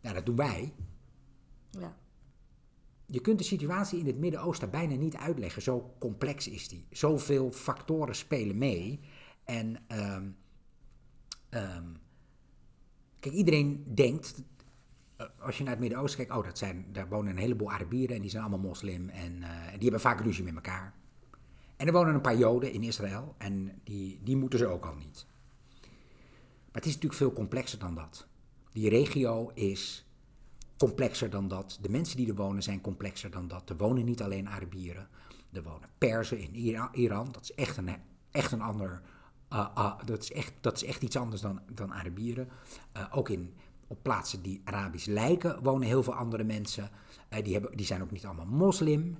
Nou, 0.00 0.14
dat 0.14 0.26
doen 0.26 0.36
wij. 0.36 0.74
Ja. 1.70 1.96
Je 3.06 3.20
kunt 3.20 3.38
de 3.38 3.44
situatie 3.44 3.98
in 3.98 4.06
het 4.06 4.18
Midden-Oosten 4.18 4.70
bijna 4.70 4.94
niet 4.94 5.16
uitleggen. 5.16 5.62
Zo 5.62 5.94
complex 5.98 6.48
is 6.48 6.68
die. 6.68 6.86
Zoveel 6.90 7.52
factoren 7.52 8.14
spelen 8.14 8.58
mee. 8.58 9.00
En 9.44 9.76
um, 9.88 10.36
um, 11.50 11.96
kijk, 13.20 13.34
iedereen 13.34 13.84
denkt 13.94 14.34
eh, 14.36 14.42
als 15.40 15.58
je 15.58 15.62
naar 15.62 15.72
het 15.72 15.80
Midden-Oosten 15.80 16.16
kijkt, 16.16 16.40
oh, 16.40 16.44
dat 16.44 16.58
zijn, 16.58 16.86
daar 16.92 17.08
wonen 17.08 17.30
een 17.30 17.38
heleboel 17.38 17.72
Arabieren 17.72 18.16
en 18.16 18.22
die 18.22 18.30
zijn 18.30 18.42
allemaal 18.42 18.68
moslim 18.68 19.08
en 19.08 19.32
uh, 19.32 19.48
die 19.72 19.82
hebben 19.82 20.00
vaak 20.00 20.20
ruzie 20.20 20.44
met 20.44 20.54
elkaar. 20.54 20.94
En 21.76 21.86
er 21.86 21.92
wonen 21.92 22.14
een 22.14 22.20
paar 22.20 22.36
Joden 22.36 22.72
in 22.72 22.82
Israël 22.82 23.34
en 23.38 23.80
die, 23.84 24.20
die 24.22 24.36
moeten 24.36 24.58
ze 24.58 24.66
ook 24.66 24.86
al 24.86 24.94
niet. 24.94 25.26
Maar 26.72 26.82
het 26.82 26.86
is 26.86 26.92
natuurlijk 26.92 27.20
veel 27.20 27.32
complexer 27.32 27.78
dan 27.78 27.94
dat. 27.94 28.26
Die 28.72 28.88
regio 28.88 29.50
is 29.54 30.06
complexer 30.76 31.30
dan 31.30 31.48
dat. 31.48 31.78
De 31.80 31.88
mensen 31.88 32.16
die 32.16 32.28
er 32.28 32.34
wonen 32.34 32.62
zijn 32.62 32.80
complexer 32.80 33.30
dan 33.30 33.48
dat. 33.48 33.70
Er 33.70 33.76
wonen 33.76 34.04
niet 34.04 34.22
alleen 34.22 34.48
Arabieren. 34.48 35.08
Er 35.52 35.62
wonen 35.62 35.88
Perzen 35.98 36.38
in 36.38 36.54
Iran. 36.92 37.32
Dat 37.32 37.42
is 37.42 37.54
echt 37.54 37.76
een, 37.76 37.88
echt 38.30 38.52
een 38.52 38.62
ander. 38.62 39.02
Uh, 39.52 39.68
uh, 39.78 39.98
dat, 40.04 40.22
is 40.22 40.32
echt, 40.32 40.52
dat 40.60 40.76
is 40.76 40.84
echt 40.84 41.02
iets 41.02 41.16
anders 41.16 41.40
dan, 41.40 41.60
dan 41.72 41.92
Arabieren. 41.94 42.48
Ook 43.10 43.28
in 43.28 43.54
op 43.92 44.02
plaatsen 44.02 44.42
die 44.42 44.60
Arabisch 44.64 45.06
lijken 45.06 45.62
wonen 45.62 45.86
heel 45.86 46.02
veel 46.02 46.14
andere 46.14 46.44
mensen. 46.44 46.90
Uh, 47.30 47.42
die, 47.42 47.52
hebben, 47.52 47.76
die 47.76 47.86
zijn 47.86 48.02
ook 48.02 48.10
niet 48.10 48.26
allemaal 48.26 48.46
moslim. 48.46 49.16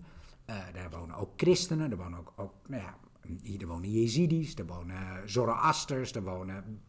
Uh, 0.47 0.57
daar 0.73 0.91
wonen 0.91 1.17
ook 1.17 1.31
christenen, 1.37 1.91
er 1.91 1.97
wonen 1.97 2.19
ook, 2.19 2.33
ook 2.37 2.53
nou 2.67 2.83
ja, 2.83 2.97
hier 3.43 3.67
wonen 3.67 3.91
Jezidis, 3.91 4.55
er 4.55 4.67
wonen 4.67 5.31
Zoroasters, 5.31 6.13
er 6.13 6.23
wonen 6.23 6.83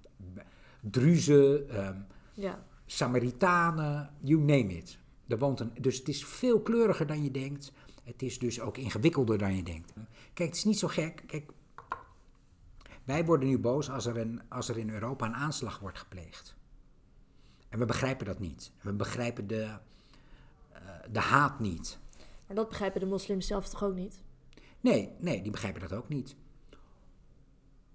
Druzen, 0.81 1.85
um, 1.87 2.05
ja. 2.33 2.65
Samaritanen, 2.85 4.09
you 4.19 4.39
name 4.39 4.77
it. 4.77 4.97
Er 5.27 5.37
woont 5.37 5.59
een, 5.59 5.71
dus 5.81 5.97
het 5.97 6.07
is 6.07 6.25
veel 6.25 6.61
kleuriger 6.61 7.07
dan 7.07 7.23
je 7.23 7.31
denkt. 7.31 7.71
Het 8.03 8.21
is 8.21 8.39
dus 8.39 8.59
ook 8.59 8.77
ingewikkelder 8.77 9.37
dan 9.37 9.55
je 9.55 9.63
denkt. 9.63 9.93
Kijk, 10.33 10.49
het 10.49 10.57
is 10.57 10.63
niet 10.63 10.79
zo 10.79 10.87
gek. 10.87 11.23
Kijk, 11.25 11.51
wij 13.03 13.25
worden 13.25 13.47
nu 13.47 13.59
boos 13.59 13.89
als 13.89 14.05
er, 14.05 14.17
een, 14.17 14.41
als 14.49 14.69
er 14.69 14.77
in 14.77 14.89
Europa 14.89 15.25
een 15.25 15.35
aanslag 15.35 15.79
wordt 15.79 15.99
gepleegd. 15.99 16.55
En 17.73 17.79
we 17.79 17.85
begrijpen 17.85 18.25
dat 18.25 18.39
niet. 18.39 18.71
We 18.81 18.93
begrijpen 18.93 19.47
de, 19.47 19.77
uh, 20.73 20.79
de 21.11 21.19
haat 21.19 21.59
niet. 21.59 21.99
Maar 22.47 22.55
dat 22.55 22.69
begrijpen 22.69 22.99
de 22.99 23.05
moslims 23.05 23.47
zelf 23.47 23.69
toch 23.69 23.83
ook 23.83 23.95
niet? 23.95 24.21
Nee, 24.79 25.11
nee, 25.19 25.41
die 25.41 25.51
begrijpen 25.51 25.81
dat 25.81 25.93
ook 25.93 26.09
niet. 26.09 26.35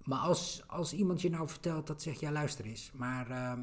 Maar 0.03 0.19
als, 0.19 0.63
als 0.67 0.93
iemand 0.93 1.21
je 1.21 1.29
nou 1.29 1.47
vertelt 1.47 1.87
dat 1.87 2.01
zegt, 2.01 2.19
ja 2.19 2.31
luister 2.31 2.65
eens, 2.65 2.91
maar 2.93 3.29
uh, 3.29 3.53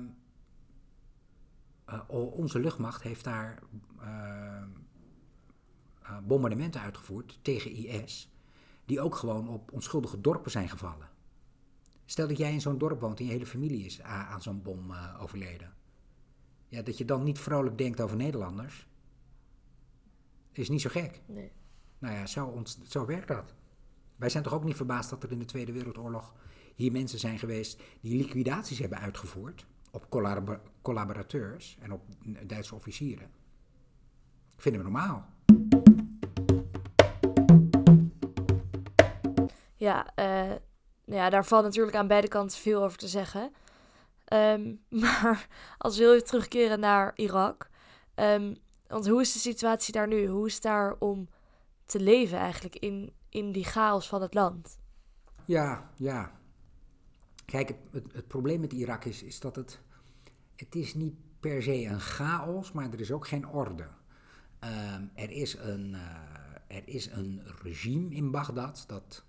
uh, 1.88 2.00
onze 2.38 2.59
luchtmacht 2.59 3.02
heeft 3.02 3.24
daar 3.24 3.62
uh, 4.00 4.62
bombardementen 6.26 6.81
uitgevoerd 6.81 7.38
tegen 7.42 7.70
IS, 7.70 8.31
die 8.85 9.00
ook 9.00 9.14
gewoon 9.14 9.48
op 9.48 9.72
onschuldige 9.72 10.20
dorpen 10.20 10.50
zijn 10.50 10.68
gevallen. 10.68 11.09
Stel 12.05 12.29
dat 12.29 12.38
jij 12.38 12.52
in 12.52 12.61
zo'n 12.61 12.79
dorp 12.79 13.00
woont 13.00 13.18
en 13.18 13.24
je 13.24 13.31
hele 13.31 13.46
familie 13.46 13.85
is 13.85 14.02
aan, 14.02 14.26
aan 14.26 14.42
zo'n 14.42 14.62
bom 14.62 14.92
overleden 15.20 15.74
ja, 16.68 16.83
dat 16.83 16.98
je 16.98 17.05
dan 17.05 17.22
niet 17.22 17.38
vrolijk 17.38 17.79
denkt 17.79 18.00
over 18.00 18.16
Nederlanders, 18.16 18.87
is 20.52 20.68
niet 20.68 20.81
zo 20.81 20.90
gek. 20.90 21.20
Nee. 21.26 21.52
Nou 21.98 22.14
ja, 22.14 22.26
zo, 22.26 22.62
zo 22.88 23.07
werkt 23.07 23.29
dat. 23.29 23.55
Wij 24.16 24.29
zijn 24.29 24.42
toch 24.42 24.55
ook 24.55 24.64
niet 24.64 24.76
verbaasd 24.76 25.11
dat 25.11 25.22
er 25.22 25.31
in 25.31 25.38
de 25.38 25.44
Tweede 25.44 25.72
Wereldoorlog 25.72 26.35
hier 26.74 26.92
mensen 26.92 27.18
zijn 27.18 27.38
geweest 27.38 27.83
die 28.00 28.16
liquidaties 28.16 28.79
hebben 28.79 28.98
uitgevoerd 28.98 29.66
op 29.90 30.09
collabor 30.09 30.61
collaborateurs 30.83 31.76
en 31.81 31.92
op 31.92 32.02
Duitse 32.46 32.74
officieren. 32.74 33.31
Vinden 34.57 34.85
we 34.85 34.90
normaal. 34.90 35.35
Ja, 39.74 40.12
uh, 40.18 40.57
ja, 41.05 41.31
daar 41.31 41.44
valt 41.44 41.64
natuurlijk 41.64 41.96
aan 41.96 42.07
beide 42.07 42.29
kanten 42.29 42.59
veel 42.59 42.83
over 42.85 42.98
te 42.98 43.09
zeggen. 43.09 43.52
Um, 44.32 44.80
maar 45.02 45.48
als 45.78 45.98
we 45.98 46.04
even 46.04 46.24
terugkeren 46.24 46.80
naar 46.80 47.12
Irak. 47.14 47.70
Um, 48.14 48.56
want 48.86 49.08
hoe 49.08 49.20
is 49.20 49.32
de 49.32 49.38
situatie 49.38 49.92
daar 49.92 50.08
nu? 50.08 50.26
Hoe 50.26 50.46
is 50.46 50.54
het 50.54 50.62
daar 50.62 50.96
om 50.98 51.28
te 51.84 52.00
leven 52.00 52.38
eigenlijk 52.38 52.76
in, 52.76 53.12
in 53.28 53.52
die 53.52 53.64
chaos 53.64 54.08
van 54.08 54.22
het 54.22 54.34
land? 54.34 54.78
Ja, 55.44 55.90
ja. 55.96 56.32
Kijk, 57.44 57.68
het, 57.68 58.12
het, 58.12 58.26
probleem 58.26 58.60
met 58.60 58.72
Irak 58.72 59.04
is, 59.04 59.22
is 59.22 59.40
dat 59.40 59.56
het... 59.56 59.80
Het 60.56 60.74
is 60.74 60.94
niet 60.94 61.14
per 61.40 61.62
se 61.62 61.84
een 61.84 62.00
chaos, 62.00 62.72
maar 62.72 62.92
er 62.92 63.00
is 63.00 63.12
ook 63.12 63.28
geen 63.28 63.48
orde. 63.48 63.88
Um, 64.60 65.10
er, 65.14 65.30
is 65.30 65.56
een, 65.56 65.92
uh, 65.92 66.76
er 66.76 66.88
is 66.88 67.06
een 67.06 67.42
regime 67.62 68.14
in 68.14 68.30
Bagdad 68.30 68.84
dat... 68.86 69.24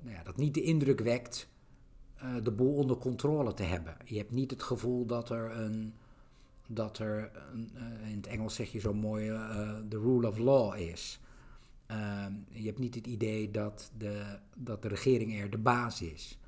nou 0.00 0.16
ja, 0.16 0.22
dat 0.22 0.36
niet 0.36 0.54
de 0.54 0.62
indruk 0.62 1.00
wekt 1.00 1.48
uh, 2.22 2.34
de 2.42 2.50
boel 2.50 2.74
onder 2.74 2.96
controle 2.96 3.54
te 3.54 3.62
hebben. 3.62 3.96
Je 4.04 4.16
hebt 4.16 4.30
niet 4.30 4.50
het 4.50 4.62
gevoel 4.62 5.06
dat 5.06 5.30
er 5.30 5.50
een. 5.56 5.94
Dat 6.70 6.98
er, 6.98 7.30
een, 7.52 7.70
uh, 7.74 8.10
in 8.10 8.16
het 8.16 8.26
Engels 8.26 8.54
zeg 8.54 8.72
je 8.72 8.78
zo 8.78 8.94
mooi, 8.94 9.30
uh, 9.30 9.70
de 9.88 9.98
rule 9.98 10.28
of 10.28 10.38
law 10.38 10.76
is. 10.76 11.20
Ehm, 11.86 12.32
je 12.50 12.66
hebt 12.66 12.78
niet 12.78 12.94
het 12.94 13.06
idee 13.06 13.50
dat 13.50 13.90
de, 13.96 14.38
dat 14.54 14.82
de 14.82 14.88
regering 14.88 15.40
er 15.40 15.50
de 15.50 15.58
baas 15.58 16.02
is. 16.02 16.38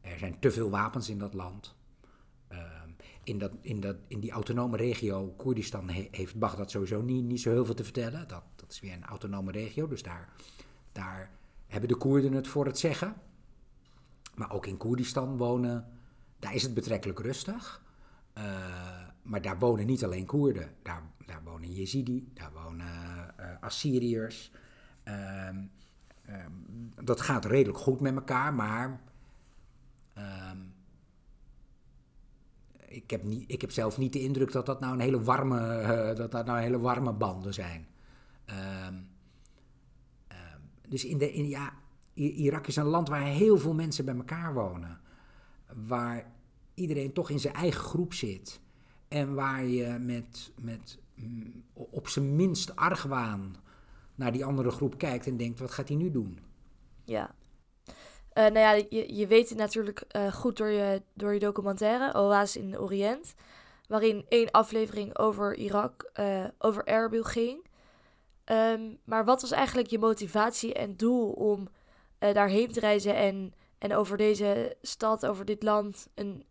Er 0.00 0.18
zijn 0.18 0.38
te 0.38 0.50
veel 0.50 0.70
wapens 0.70 1.08
in 1.08 1.18
dat 1.18 1.34
land. 1.34 1.74
Ehm, 2.48 2.88
in, 3.24 3.38
dat, 3.38 3.52
in, 3.60 3.80
dat, 3.80 3.96
in 4.06 4.20
die 4.20 4.30
autonome 4.30 4.76
regio, 4.76 5.34
Koerdistan, 5.36 5.88
he, 5.88 6.08
heeft 6.10 6.38
Bagdad 6.38 6.70
sowieso 6.70 7.02
niet, 7.02 7.24
niet 7.24 7.40
zo 7.40 7.50
heel 7.50 7.64
veel 7.64 7.74
te 7.74 7.84
vertellen. 7.84 8.28
Dat, 8.28 8.42
dat 8.56 8.70
is 8.70 8.80
weer 8.80 8.92
een 8.92 9.04
autonome 9.04 9.52
regio, 9.52 9.88
dus 9.88 10.02
daar, 10.02 10.28
daar 10.92 11.30
hebben 11.70 11.88
de 11.88 11.96
Koerden 11.96 12.32
het 12.32 12.48
voor 12.48 12.66
het 12.66 12.78
zeggen. 12.78 13.14
maar 14.34 14.52
ook 14.52 14.66
in 14.66 14.76
Koerdistan 14.76 15.36
wonen, 15.36 15.88
daar 16.38 16.54
is 16.54 16.62
het 16.62 16.74
betrekkelijk 16.74 17.18
rustig. 17.18 17.82
Uh, 18.38 18.44
maar 19.22 19.42
daar 19.42 19.58
wonen 19.58 19.86
niet 19.86 20.04
alleen 20.04 20.26
Koerden. 20.26 20.74
Daar, 20.82 21.02
daar 21.26 21.42
wonen 21.44 21.72
Jezidi, 21.72 22.30
daar 22.34 22.52
wonen 22.52 22.86
uh, 23.40 23.46
Assyriërs. 23.60 24.52
Ehm, 25.02 25.56
ehm, 26.24 26.52
dat 27.04 27.20
gaat 27.20 27.44
redelijk 27.44 27.78
goed 27.78 28.00
met 28.00 28.14
elkaar, 28.14 28.54
maar 28.54 29.00
ehm, 30.14 30.58
ik, 32.78 33.10
heb 33.10 33.22
niet, 33.22 33.50
ik 33.50 33.60
heb 33.60 33.70
zelf 33.70 33.98
niet 33.98 34.12
de 34.12 34.22
indruk 34.22 34.52
dat 34.52 34.66
dat 34.66 34.80
nou 34.80 34.92
een 34.92 35.00
hele 35.00 35.22
warme, 35.22 35.80
uh, 35.82 36.16
dat 36.16 36.30
dat 36.30 36.46
nou 36.46 36.60
hele 36.60 36.80
warme 36.80 37.12
banden 37.12 37.54
zijn. 37.54 37.86
Dus 40.90 41.04
in 41.04 41.18
de, 41.18 41.32
in, 41.32 41.48
ja, 41.48 41.72
Irak 42.14 42.66
is 42.66 42.76
een 42.76 42.84
land 42.84 43.08
waar 43.08 43.24
heel 43.24 43.58
veel 43.58 43.74
mensen 43.74 44.04
bij 44.04 44.16
elkaar 44.16 44.54
wonen. 44.54 45.00
Waar 45.86 46.32
iedereen 46.74 47.12
toch 47.12 47.30
in 47.30 47.40
zijn 47.40 47.54
eigen 47.54 47.80
groep 47.80 48.14
zit. 48.14 48.60
En 49.08 49.34
waar 49.34 49.64
je 49.64 49.98
met, 50.00 50.52
met 50.60 50.98
mm, 51.14 51.64
op 51.74 52.08
zijn 52.08 52.36
minst 52.36 52.76
argwaan 52.76 53.56
naar 54.14 54.32
die 54.32 54.44
andere 54.44 54.70
groep 54.70 54.98
kijkt 54.98 55.26
en 55.26 55.36
denkt: 55.36 55.58
wat 55.58 55.70
gaat 55.70 55.88
hij 55.88 55.96
nu 55.96 56.10
doen? 56.10 56.38
Ja. 57.04 57.34
Uh, 57.88 57.94
nou 58.34 58.58
ja, 58.58 58.72
je, 58.72 59.14
je 59.14 59.26
weet 59.26 59.48
het 59.48 59.58
natuurlijk 59.58 60.04
uh, 60.16 60.32
goed 60.32 60.56
door 60.56 60.68
je, 60.68 61.02
door 61.14 61.32
je 61.32 61.38
documentaire, 61.38 62.14
Oasis 62.14 62.62
in 62.62 62.70
de 62.70 62.80
Oriënt. 62.80 63.34
Waarin 63.88 64.24
één 64.28 64.50
aflevering 64.50 65.18
over 65.18 65.54
Irak, 65.56 66.10
uh, 66.20 66.44
over 66.58 66.84
Erbil 66.84 67.24
ging. 67.24 67.66
Um, 68.50 68.98
maar 69.04 69.24
wat 69.24 69.40
was 69.40 69.50
eigenlijk 69.50 69.88
je 69.88 69.98
motivatie 69.98 70.74
en 70.74 70.96
doel 70.96 71.30
om 71.32 71.68
daarheen 72.18 72.72
te 72.72 72.80
reizen 72.80 73.16
en, 73.16 73.54
en 73.78 73.94
over 73.94 74.16
deze 74.16 74.76
stad, 74.82 75.26
over 75.26 75.44
dit 75.44 75.62
land, 75.62 76.08
een, 76.14 76.44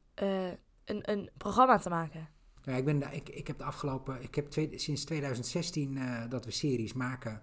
een, 0.86 1.12
een 1.12 1.30
programma 1.38 1.78
te 1.78 1.90
maken? 1.90 2.30
Ja, 2.64 2.76
ik, 2.76 2.86
ben, 2.86 3.14
ik, 3.14 3.30
ik 3.30 3.48
heb 3.48 3.58
de 3.58 3.64
afgelopen, 3.64 4.22
ik 4.22 4.36
heb 4.36 4.54
sinds 4.76 5.04
2016 5.04 5.96
uh, 5.96 6.24
dat 6.30 6.46
we 6.46 6.52
series 6.52 6.94
maken 6.94 7.42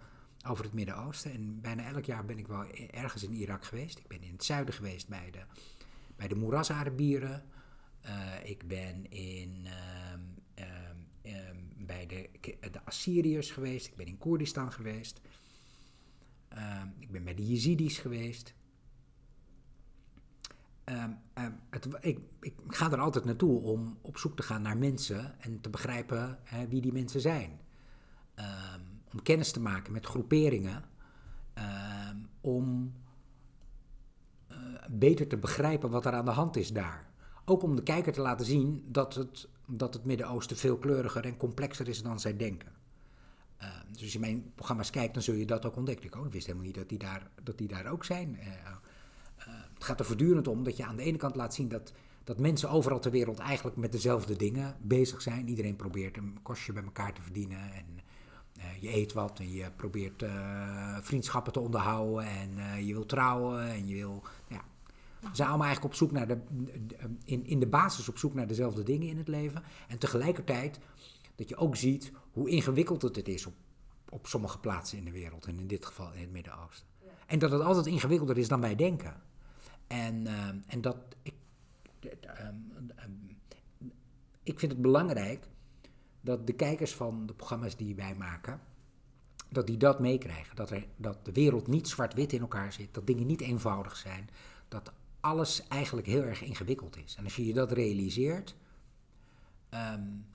over 0.49 0.65
het 0.65 0.73
Midden-Oosten. 0.73 1.33
En 1.33 1.61
bijna 1.61 1.85
elk 1.85 2.05
jaar 2.05 2.25
ben 2.25 2.39
ik 2.39 2.47
wel 2.47 2.65
ergens 2.91 3.23
in 3.23 3.33
Irak 3.33 3.65
geweest. 3.65 3.99
Ik 3.99 4.07
ben 4.07 4.23
in 4.23 4.33
het 4.33 4.45
zuiden 4.45 4.75
geweest 4.75 5.09
bij 5.09 5.31
de, 5.31 5.41
bij 6.17 6.29
de 6.29 6.35
Moeras-Arabieren. 6.35 7.45
Ik 8.43 8.69
ben 8.69 9.11
in, 9.11 9.67
uh, 9.67 11.35
bij 11.87 12.07
de, 12.07 12.85
Assyriërs 12.85 13.51
geweest. 13.51 13.87
Ik 13.87 13.97
ben 13.97 14.07
in 14.07 14.19
Koerdistan 14.19 14.73
geweest. 14.73 15.21
Ehm, 16.49 16.89
ik 16.99 17.11
ben 17.11 17.25
bij 17.25 17.35
de 17.35 17.47
Jezidis 17.47 17.99
geweest. 17.99 18.55
Ehm, 20.85 21.11
ehm, 21.35 21.53
het, 21.71 21.89
ik, 22.01 22.21
ik, 22.41 22.55
ga 22.67 22.93
er 22.93 23.01
altijd 23.01 23.25
naartoe 23.25 23.61
om 23.61 23.99
op 24.01 24.19
zoek 24.19 24.37
te 24.37 24.43
gaan 24.43 24.63
naar 24.63 24.77
mensen 24.77 25.41
en 25.41 25.61
te 25.61 25.71
begrijpen 25.71 26.39
wie 26.69 26.81
die 26.81 26.93
mensen 26.93 27.21
zijn. 27.21 27.61
Om 29.13 29.23
kennis 29.23 29.53
te 29.53 29.61
maken 29.61 29.93
met 29.93 30.07
groeperingen, 30.07 30.85
om 32.41 32.95
uh, 34.53 34.57
beter 34.91 35.27
te 35.27 35.37
begrijpen 35.37 35.91
wat 35.91 36.07
er 36.07 36.13
aan 36.13 36.25
de 36.25 36.31
hand 36.31 36.57
is 36.57 36.73
daar. 36.73 37.11
Ook 37.45 37.63
om 37.63 37.77
de 37.77 37.83
kijker 37.83 38.13
te 38.13 38.21
laten 38.21 38.47
zien 38.47 38.85
dat 38.89 39.15
het, 39.15 39.49
dat 39.67 39.95
het 39.95 40.05
Midden-Oosten 40.05 40.57
veel 40.57 40.77
kleuriger 40.77 41.25
en 41.25 41.37
complexer 41.37 41.89
is 41.89 42.03
dan 42.03 42.21
zij 42.21 42.37
denken. 42.37 42.73
dus 43.93 44.03
als 44.03 44.13
je 44.13 44.19
mijn 44.19 44.53
programma's 44.55 44.91
kijkt, 44.91 45.15
dan 45.15 45.23
zul 45.23 45.35
je 45.35 45.47
dat 45.47 45.67
ook 45.67 45.77
ontdekken. 45.77 46.07
Ik, 46.07 46.33
wist 46.33 46.47
helemaal 46.47 46.67
niet 46.67 46.75
dat 46.75 46.89
die 46.89 46.99
daar, 46.99 47.31
dat 47.43 47.59
die 47.59 47.69
daar 47.69 47.87
ook 47.87 48.05
zijn. 48.05 48.39
Uh, 48.41 48.47
uh, 48.47 49.55
het 49.75 49.85
gaat 49.85 50.01
er 50.01 50.07
voortdurend 50.07 50.49
om 50.49 50.65
dat 50.65 50.77
je 50.77 50.85
aan 50.85 50.97
de 50.97 51.03
ene 51.03 51.17
kant 51.17 51.37
laat 51.37 51.55
zien 51.55 51.69
dat, 51.69 51.93
dat 52.25 52.39
mensen 52.39 52.71
overal 52.71 53.01
ter 53.01 53.11
wereld 53.11 53.39
eigenlijk 53.39 53.77
met 53.77 53.93
dezelfde 53.93 54.37
dingen 54.37 54.77
bezig 54.81 55.23
zijn. 55.23 55.49
Iedereen 55.49 55.77
probeert 55.77 56.17
een 56.17 56.39
kostje 56.43 56.73
bij 56.73 56.83
elkaar 56.83 57.13
te 57.13 57.23
verdienen 57.23 57.73
en 57.73 57.85
je 58.81 58.95
eet 58.95 59.13
wat 59.13 59.39
en 59.39 59.53
je 59.53 59.71
probeert 59.71 60.25
vriendschappen 61.01 61.53
te 61.53 61.61
onderhouden 61.61 62.27
en 62.27 62.85
je 62.85 62.93
wil 62.93 63.07
trouwen 63.07 63.69
en 63.69 63.87
je 63.87 63.95
wil... 63.95 64.23
Ja, 64.49 64.65
allemaal 65.23 65.67
eigenlijk 65.67 65.85
op 65.85 65.95
zoek 65.95 66.13
naar 66.13 66.29
de, 66.29 66.39
in, 67.25 67.47
in 67.47 67.61
de 67.61 67.67
basis 67.67 68.09
op 68.09 68.19
zoek 68.19 68.35
naar 68.35 68.47
dezelfde 68.47 68.83
dingen 68.83 69.09
in 69.09 69.19
het 69.19 69.29
leven. 69.29 69.63
En 69.89 69.99
tegelijkertijd 69.99 70.79
dat 71.35 71.49
je 71.49 71.57
ook 71.57 71.77
ziet 71.77 72.13
hoe 72.33 72.51
ingewikkeld 72.51 73.03
het 73.03 73.29
is 73.29 73.47
op, 73.47 73.55
op 74.09 74.27
sommige 74.27 74.59
plaatsen 74.59 74.99
in 74.99 75.05
de 75.05 75.11
wereld. 75.11 75.47
En 75.47 75.59
in 75.59 75.67
dit 75.67 75.87
geval 75.87 76.13
in 76.13 76.21
het 76.21 76.33
Midden-Oosten. 76.33 76.87
En 77.27 77.39
dat 77.39 77.51
het 77.51 77.63
altijd 77.63 77.87
ingewikkelder 77.87 78.39
is 78.39 78.49
dan 78.49 78.61
wij 78.61 78.75
denken. 78.75 79.23
En, 79.87 80.25
uh, 80.25 80.49
en 80.67 80.81
dat. 80.81 80.97
Ik, 81.23 81.35
um, 82.01 82.73
um, 83.05 83.39
ik 84.43 84.59
vind 84.59 84.73
het 84.73 84.83
belangrijk 84.83 85.49
dat 86.21 86.47
de 86.47 86.53
kijkers 86.53 86.95
van 86.95 87.27
de 87.27 87.35
programma's 87.35 87.77
die 87.77 87.95
wij 87.95 88.15
maken. 88.15 88.61
dat 89.49 89.67
die 89.67 89.77
dat 89.77 90.01
meekrijgen. 90.01 90.57
Dat, 90.57 90.71
er, 90.71 90.87
dat 90.97 91.25
de 91.25 91.33
wereld 91.33 91.67
niet 91.67 91.89
zwart-wit 91.89 92.33
in 92.33 92.41
elkaar 92.41 92.73
zit. 92.73 92.95
Dat 92.95 93.07
dingen 93.07 93.27
niet 93.27 93.41
eenvoudig 93.41 93.97
zijn. 93.97 94.29
Dat 94.69 94.93
alles 95.27 95.69
eigenlijk 95.69 96.07
heel 96.07 96.23
erg 96.23 96.43
ingewikkeld 96.43 96.97
is. 96.97 97.15
En 97.19 97.25
als 97.25 97.37
je 97.37 97.47
je 97.47 97.53
dat 97.53 97.73
realiseert. 97.73 98.57
Um, 99.71 100.27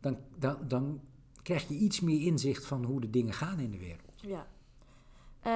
dan, 0.00 0.18
dan, 0.36 0.56
dan 0.68 1.00
krijg 1.42 1.68
je 1.68 1.74
iets 1.74 2.00
meer 2.00 2.26
inzicht 2.26 2.66
van 2.66 2.84
hoe 2.84 3.00
de 3.00 3.10
dingen 3.10 3.32
gaan 3.32 3.58
in 3.58 3.70
de 3.70 3.78
wereld. 3.78 4.20
Ja. 4.20 4.46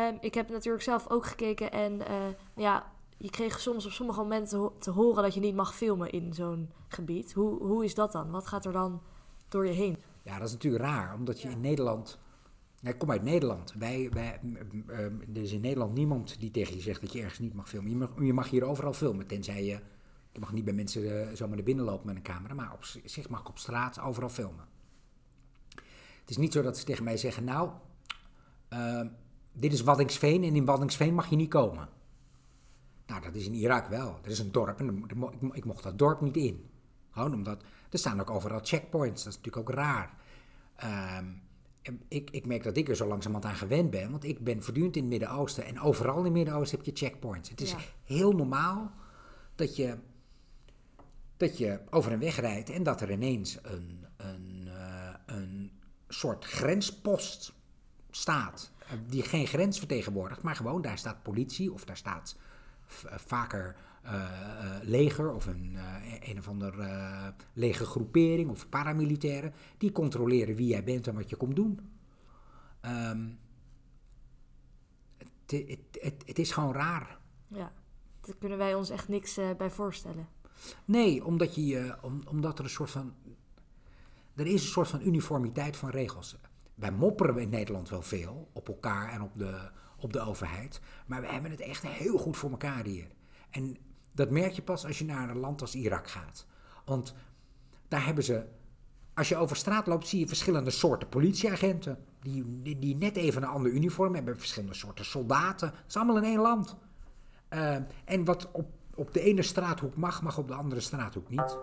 Um, 0.09 0.18
ik 0.20 0.35
heb 0.35 0.49
natuurlijk 0.49 0.85
zelf 0.85 1.11
ook 1.11 1.27
gekeken 1.27 1.73
en 1.73 1.92
uh, 1.92 2.27
ja, 2.57 2.92
je 3.16 3.31
kreeg 3.31 3.61
soms 3.61 3.87
op 3.87 3.92
sommige 3.92 4.20
momenten 4.20 4.70
te 4.79 4.90
horen 4.90 5.23
dat 5.23 5.35
je 5.35 5.40
niet 5.40 5.55
mag 5.55 5.75
filmen 5.75 6.11
in 6.11 6.35
zo'n 6.35 6.70
gebied. 6.88 7.33
Hoe, 7.33 7.62
hoe 7.62 7.85
is 7.85 7.94
dat 7.94 8.12
dan? 8.12 8.31
Wat 8.31 8.47
gaat 8.47 8.64
er 8.64 8.73
dan 8.73 9.03
door 9.49 9.66
je 9.66 9.73
heen? 9.73 9.97
Ja, 10.23 10.38
dat 10.38 10.47
is 10.47 10.53
natuurlijk 10.53 10.85
raar, 10.85 11.14
omdat 11.14 11.40
je 11.40 11.49
in 11.49 11.61
Nederland. 11.61 12.18
Ik 12.85 12.99
kom 12.99 13.11
uit 13.11 13.23
Nederland. 13.23 13.73
Wij, 13.79 14.11
wij, 14.12 14.40
er 15.35 15.42
is 15.42 15.53
in 15.53 15.61
Nederland 15.61 15.94
niemand 15.94 16.40
die 16.40 16.51
tegen 16.51 16.75
je 16.75 16.81
zegt 16.81 17.01
dat 17.01 17.12
je 17.12 17.20
ergens 17.20 17.38
niet 17.38 17.55
mag 17.55 17.68
filmen. 17.68 17.90
Je 17.90 17.97
mag, 17.97 18.11
je 18.20 18.33
mag 18.33 18.51
hier 18.51 18.64
overal 18.64 18.92
filmen, 18.92 19.27
tenzij 19.27 19.64
je. 19.64 19.81
Je 20.33 20.40
mag 20.40 20.53
niet 20.53 20.64
bij 20.64 20.75
mensen 20.75 21.03
uh, 21.03 21.29
zomaar 21.35 21.57
naar 21.57 21.64
binnen 21.64 21.85
lopen 21.85 22.07
met 22.07 22.16
een 22.16 22.23
camera, 22.23 22.55
maar 22.55 22.73
op 22.73 22.85
zich 23.05 23.29
mag 23.29 23.40
ik 23.40 23.49
op 23.49 23.59
straat 23.59 24.01
overal 24.01 24.29
filmen. 24.29 24.64
Het 26.20 26.31
is 26.31 26.37
niet 26.37 26.53
zo 26.53 26.62
dat 26.62 26.79
ze 26.79 26.85
tegen 26.85 27.05
mij 27.05 27.16
zeggen: 27.16 27.44
Nou, 27.44 27.70
ehm, 28.68 29.09
dit 29.53 29.73
is 29.73 29.83
Waddingsveen 29.83 30.44
en 30.44 30.57
in 30.57 30.64
Waddingsveen 30.64 31.14
mag 31.14 31.31
je 31.31 31.37
niet 31.37 31.51
komen. 31.51 31.88
Nou, 33.07 33.23
dat 33.23 33.35
is 33.35 33.47
in 33.47 33.55
Irak 33.55 33.87
wel. 33.87 34.18
Er 34.23 34.31
is 34.31 34.38
een 34.38 34.53
dorp 34.53 34.79
en 34.79 35.05
ik 35.53 35.64
mocht 35.64 35.83
dat 35.83 35.99
dorp 35.99 36.20
niet 36.20 36.37
in. 36.37 36.70
Gewoon 37.11 37.35
omdat, 37.35 37.62
er 37.90 37.99
staan 37.99 38.20
ook 38.20 38.31
overal 38.31 38.61
checkpoints, 38.62 39.25
dat 39.25 39.33
is 39.33 39.38
natuurlijk 39.38 39.68
ook 39.68 39.77
raar. 39.77 40.14
Ehm, 40.77 41.27
ik, 42.09 42.31
ik 42.31 42.47
merk 42.47 42.62
dat 42.62 42.77
ik 42.77 42.88
er 42.88 42.97
zo 42.97 43.07
langzamerhand 43.07 43.53
aan 43.53 43.59
gewend 43.59 43.90
ben, 43.90 44.11
want 44.11 44.25
ik 44.25 44.44
ben 44.44 44.62
voortdurend 44.62 44.97
in 44.97 45.03
het 45.03 45.11
Midden-Oosten 45.11 45.64
en 45.64 45.81
overal 45.81 46.18
in 46.18 46.25
het 46.25 46.33
Midden-Oosten 46.33 46.79
heb 46.79 46.87
je 46.87 47.07
checkpoints. 47.07 47.51
Het 47.51 47.61
is 47.61 47.75
heel 48.05 48.33
normaal 48.33 48.92
dat 49.55 49.77
je, 49.77 49.97
dat 51.37 51.59
je 51.59 51.81
over 51.90 52.12
een 52.12 52.18
weg 52.18 52.40
rijdt 52.40 52.70
en 52.70 52.83
dat 52.83 53.01
er 53.01 53.11
ineens 53.11 53.59
een, 53.62 54.07
een, 54.16 54.62
uh, 54.66 55.14
een 55.27 55.73
soort 56.09 56.44
grenspost 56.44 57.53
staat 58.11 58.70
eh, 58.79 58.99
die 59.09 59.23
geen 59.23 59.47
grens 59.47 59.79
vertegenwoordigt, 59.79 60.42
maar 60.42 60.57
gewoon 60.57 60.83
daar 60.83 60.99
staat 60.99 61.23
politie 61.23 61.73
of 61.73 61.85
daar 61.85 61.97
staat 61.97 62.37
eh, 63.07 63.18
vaker 63.18 63.77
leger 64.83 65.33
of 65.33 65.47
een, 65.47 65.79
een 66.21 66.38
of 66.38 66.49
andere 66.49 67.35
legergroepering 67.53 68.51
of 68.51 68.69
paramilitairen. 68.69 69.53
Die 69.79 69.93
controleren 69.93 70.57
wie 70.57 70.67
jij 70.67 70.85
bent 70.85 71.07
en 71.07 71.14
wat 71.14 71.31
je 71.31 71.37
komt 71.37 71.57
doen. 71.57 71.81
Um, 72.83 73.38
het, 75.47 75.90
het, 76.01 76.23
het, 76.27 76.38
is 76.38 76.53
gewoon 76.53 76.73
raar. 76.73 77.19
Ja, 77.49 77.73
daar 78.21 78.37
kunnen 78.38 78.59
wij 78.59 78.75
ons 78.75 78.90
echt 78.90 79.09
niks 79.09 79.38
bij 79.57 79.71
voorstellen. 79.71 80.29
Nee, 80.85 81.25
omdat, 81.25 81.55
je, 81.55 81.97
om, 82.03 82.23
omdat 82.29 82.59
er 82.59 82.64
een 82.64 82.71
soort 82.71 82.90
van. 82.90 83.14
Er 84.35 84.47
is 84.47 84.62
een 84.62 84.69
soort 84.69 84.88
van 84.88 85.07
uniformiteit 85.07 85.77
van 85.77 85.90
regels 85.90 86.37
wij 86.75 86.93
mopperen 86.93 87.38
in 87.38 87.49
Nederland 87.49 87.88
wel 87.88 88.03
veel 88.03 88.49
op 88.53 88.69
elkaar 88.69 89.12
en 89.12 89.23
op 89.23 89.38
de, 89.38 89.71
op 89.99 90.12
de 90.12 90.21
overheid. 90.21 90.81
Maar 91.07 91.21
we 91.21 91.27
hebben 91.27 91.51
het 91.51 91.61
echt 91.61 91.87
heel 91.87 92.19
goed 92.19 92.37
voor 92.37 92.51
elkaar 92.51 92.85
hier. 92.85 93.09
En 93.51 93.77
dat 94.14 94.31
merk 94.31 94.53
je 94.53 94.62
pas 94.62 94.87
als 94.87 94.98
je 94.98 95.05
naar 95.05 95.31
een 95.31 95.38
land 95.38 95.61
als 95.61 95.74
Irak 95.74 96.09
gaat. 96.09 96.46
Want 96.85 97.14
daar 97.88 98.05
hebben 98.05 98.24
ze. 98.24 98.44
Als 99.14 99.29
je 99.29 99.37
over 99.37 99.57
straat 99.57 99.87
loopt, 99.87 100.09
zie 100.09 100.20
je 100.20 100.27
verschillende 100.27 100.70
soorten 100.70 101.09
politieagenten. 101.09 101.98
Die, 102.20 102.79
die, 102.79 102.96
net 102.96 103.16
even 103.16 103.42
een 103.42 103.48
ander 103.48 103.72
uniform 103.72 104.14
hebben. 104.14 104.38
Verschillende 104.38 104.74
soorten 104.74 105.05
soldaten. 105.05 105.68
Het 105.68 105.85
is 105.88 105.96
allemaal 105.96 106.16
in 106.16 106.24
één 106.24 106.40
land. 106.40 106.77
Uh, 107.50 107.77
en 108.05 108.24
wat 108.24 108.48
op, 108.53 108.66
op 108.94 109.12
de 109.12 109.20
ene 109.20 109.42
straathoek 109.42 109.96
mag, 109.96 110.22
mag 110.22 110.38
op 110.38 110.48
de 110.48 110.55
andere 110.55 110.81
straathoek 110.81 111.29
niet. 111.29 111.59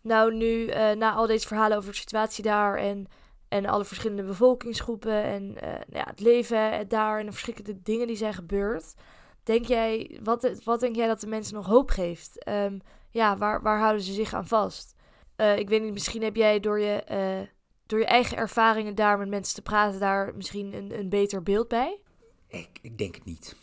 Nou, 0.00 0.34
nu 0.34 0.66
uh, 0.66 0.92
na 0.92 1.12
al 1.12 1.26
deze 1.26 1.46
verhalen 1.46 1.76
over 1.76 1.90
de 1.90 1.96
situatie 1.96 2.44
daar 2.44 2.76
en 2.76 3.06
en 3.52 3.66
alle 3.66 3.84
verschillende 3.84 4.22
bevolkingsgroepen 4.22 5.22
en 5.22 5.60
eh, 5.60 5.68
nou 5.68 5.84
ja, 5.92 6.04
het 6.04 6.20
leven 6.20 6.88
daar 6.88 7.18
en 7.18 7.26
de 7.26 7.32
verschillende 7.32 7.82
dingen 7.82 8.06
die 8.06 8.16
zijn 8.16 8.34
gebeurd. 8.34 8.94
Denk 9.42 9.64
jij, 9.64 10.18
wat, 10.22 10.60
wat 10.64 10.80
denk 10.80 10.96
jij 10.96 11.06
dat 11.06 11.20
de 11.20 11.26
mensen 11.26 11.54
nog 11.54 11.66
hoop 11.66 11.90
geeft? 11.90 12.44
Ehm, 12.44 12.78
ja, 13.10 13.36
waar, 13.36 13.62
waar 13.62 13.78
houden 13.78 14.02
ze 14.02 14.12
zich 14.12 14.34
aan 14.34 14.46
vast? 14.46 14.94
Eh, 15.36 15.58
ik 15.58 15.68
weet 15.68 15.82
niet, 15.82 15.92
misschien 15.92 16.22
heb 16.22 16.36
jij 16.36 16.60
door 16.60 16.80
je, 16.80 17.02
eh, 17.02 17.40
door 17.86 17.98
je 17.98 18.06
eigen 18.06 18.36
ervaringen 18.36 18.94
daar 18.94 19.18
met 19.18 19.28
mensen 19.28 19.54
te 19.54 19.62
praten, 19.62 20.00
daar 20.00 20.34
misschien 20.34 20.74
een, 20.74 20.98
een 20.98 21.08
beter 21.08 21.42
beeld 21.42 21.68
bij? 21.68 21.98
Ik, 22.46 22.78
ik 22.82 22.98
denk 22.98 23.14
het 23.14 23.24
niet. 23.24 23.56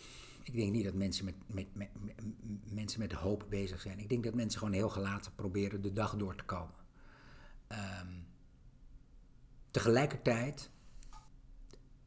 Ik 0.43 0.56
denk 0.56 0.71
niet 0.71 0.86
dat 0.86 0.93
mensen 0.93 1.25
met, 1.25 1.36
met, 1.47 1.67
met, 1.73 1.89
mensen 2.73 2.99
met 2.99 3.12
hoop 3.12 3.45
bezig 3.49 3.82
zijn. 3.82 3.99
Ik 3.99 4.10
denk 4.10 4.23
dat 4.23 4.34
mensen 4.34 4.60
gewoon 4.60 4.73
heel 4.73 4.89
gelaten 4.89 5.32
proberen 5.36 5.82
de 5.82 5.93
dag 5.93 6.15
door 6.15 6.36
te 6.36 6.43
komen. 6.43 6.75
Ehm, 7.67 8.08
tegelijkertijd, 9.80 10.70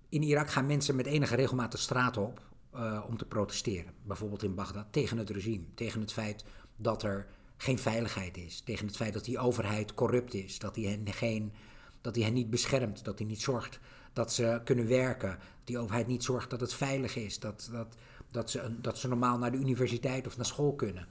in 0.09 0.23
Irak 0.23 0.51
gaan 0.51 0.67
mensen 0.67 0.97
met 0.97 1.07
enige 1.07 1.35
regelmaat 1.35 1.73
de 1.73 1.79
straat 1.79 2.17
op 2.17 2.51
uh, 2.75 3.05
om 3.09 3.17
te 3.17 3.25
protesteren. 3.25 3.93
Bijvoorbeeld 4.03 4.43
in 4.43 4.55
Bagdad 4.55 4.87
tegen 4.91 5.19
het 5.19 5.31
regime, 5.31 5.65
tegen 5.75 6.01
het 6.01 6.13
feit 6.13 6.45
dat 6.77 7.03
er 7.03 7.27
geen 7.57 7.79
veiligheid 7.79 8.37
is, 8.37 8.61
tegen 8.61 8.87
het 8.87 8.97
feit 8.97 9.13
dat 9.13 9.25
die 9.25 9.39
overheid 9.39 9.95
corrupt 9.95 10.35
is, 10.35 10.59
dat 10.59 10.75
die 10.75 10.89
hen, 10.89 11.13
geen, 11.13 11.53
dat 12.01 12.15
die 12.15 12.25
hen 12.25 12.33
niet 12.33 12.51
beschermt, 12.51 13.05
dat 13.05 13.19
die 13.19 13.27
niet 13.27 13.43
zorgt 13.43 13.81
dat 14.13 14.33
ze 14.33 14.61
kunnen 14.65 14.89
werken, 14.89 15.31
dat 15.31 15.67
die 15.67 15.79
overheid 15.79 16.07
niet 16.07 16.25
zorgt 16.25 16.51
dat 16.51 16.61
het 16.61 16.75
veilig 16.75 17.17
is, 17.17 17.39
dat, 17.39 17.69
dat, 17.73 17.97
dat, 18.31 18.51
ze, 18.51 18.81
dat 18.81 18.99
ze 18.99 19.09
normaal 19.09 19.39
naar 19.39 19.53
de 19.53 19.59
universiteit 19.59 20.27
of 20.27 20.37
naar 20.37 20.47
school 20.47 20.75
kunnen. 20.75 21.07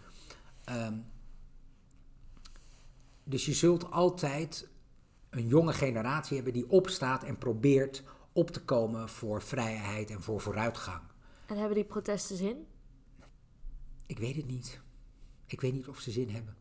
Um, 0.69 1.05
dus 3.23 3.45
je 3.45 3.53
zult 3.53 3.91
altijd 3.91 4.70
een 5.31 5.47
jonge 5.47 5.73
generatie 5.73 6.35
hebben 6.35 6.53
die 6.53 6.69
opstaat 6.69 7.23
en 7.23 7.37
probeert 7.37 8.03
op 8.31 8.49
te 8.49 8.63
komen 8.63 9.09
voor 9.09 9.41
vrijheid 9.41 10.09
en 10.09 10.21
voor 10.21 10.41
vooruitgang. 10.41 11.01
En 11.45 11.57
hebben 11.57 11.75
die 11.75 11.85
protesten 11.85 12.37
zin? 12.37 12.65
Ik 14.05 14.19
weet 14.19 14.35
het 14.35 14.47
niet. 14.47 14.81
Ik 15.45 15.61
weet 15.61 15.73
niet 15.73 15.87
of 15.87 15.99
ze 15.99 16.11
zin 16.11 16.29
hebben. 16.29 16.55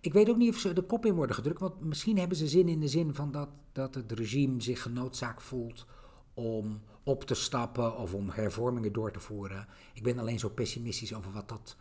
Ik 0.00 0.12
weet 0.12 0.28
ook 0.28 0.36
niet 0.36 0.54
of 0.54 0.58
ze 0.60 0.72
de 0.72 0.82
kop 0.82 1.06
in 1.06 1.14
worden 1.14 1.36
gedrukt, 1.36 1.60
want 1.60 1.80
misschien 1.80 2.18
hebben 2.18 2.36
ze 2.36 2.48
zin 2.48 2.68
in 2.68 2.80
de 2.80 2.88
zin 2.88 3.14
van 3.14 3.32
dat, 3.32 3.48
dat 3.72 3.94
het 3.94 4.12
regime 4.12 4.62
zich 4.62 4.82
genoodzaakt 4.82 5.42
voelt 5.42 5.86
om 6.34 6.82
op 7.02 7.24
te 7.24 7.34
stappen 7.34 7.96
of 7.96 8.14
om 8.14 8.30
hervormingen 8.30 8.92
door 8.92 9.12
te 9.12 9.20
voeren. 9.20 9.68
Ik 9.92 10.02
ben 10.02 10.18
alleen 10.18 10.38
zo 10.38 10.48
pessimistisch 10.48 11.14
over 11.14 11.32
wat 11.32 11.48
dat, 11.48 11.76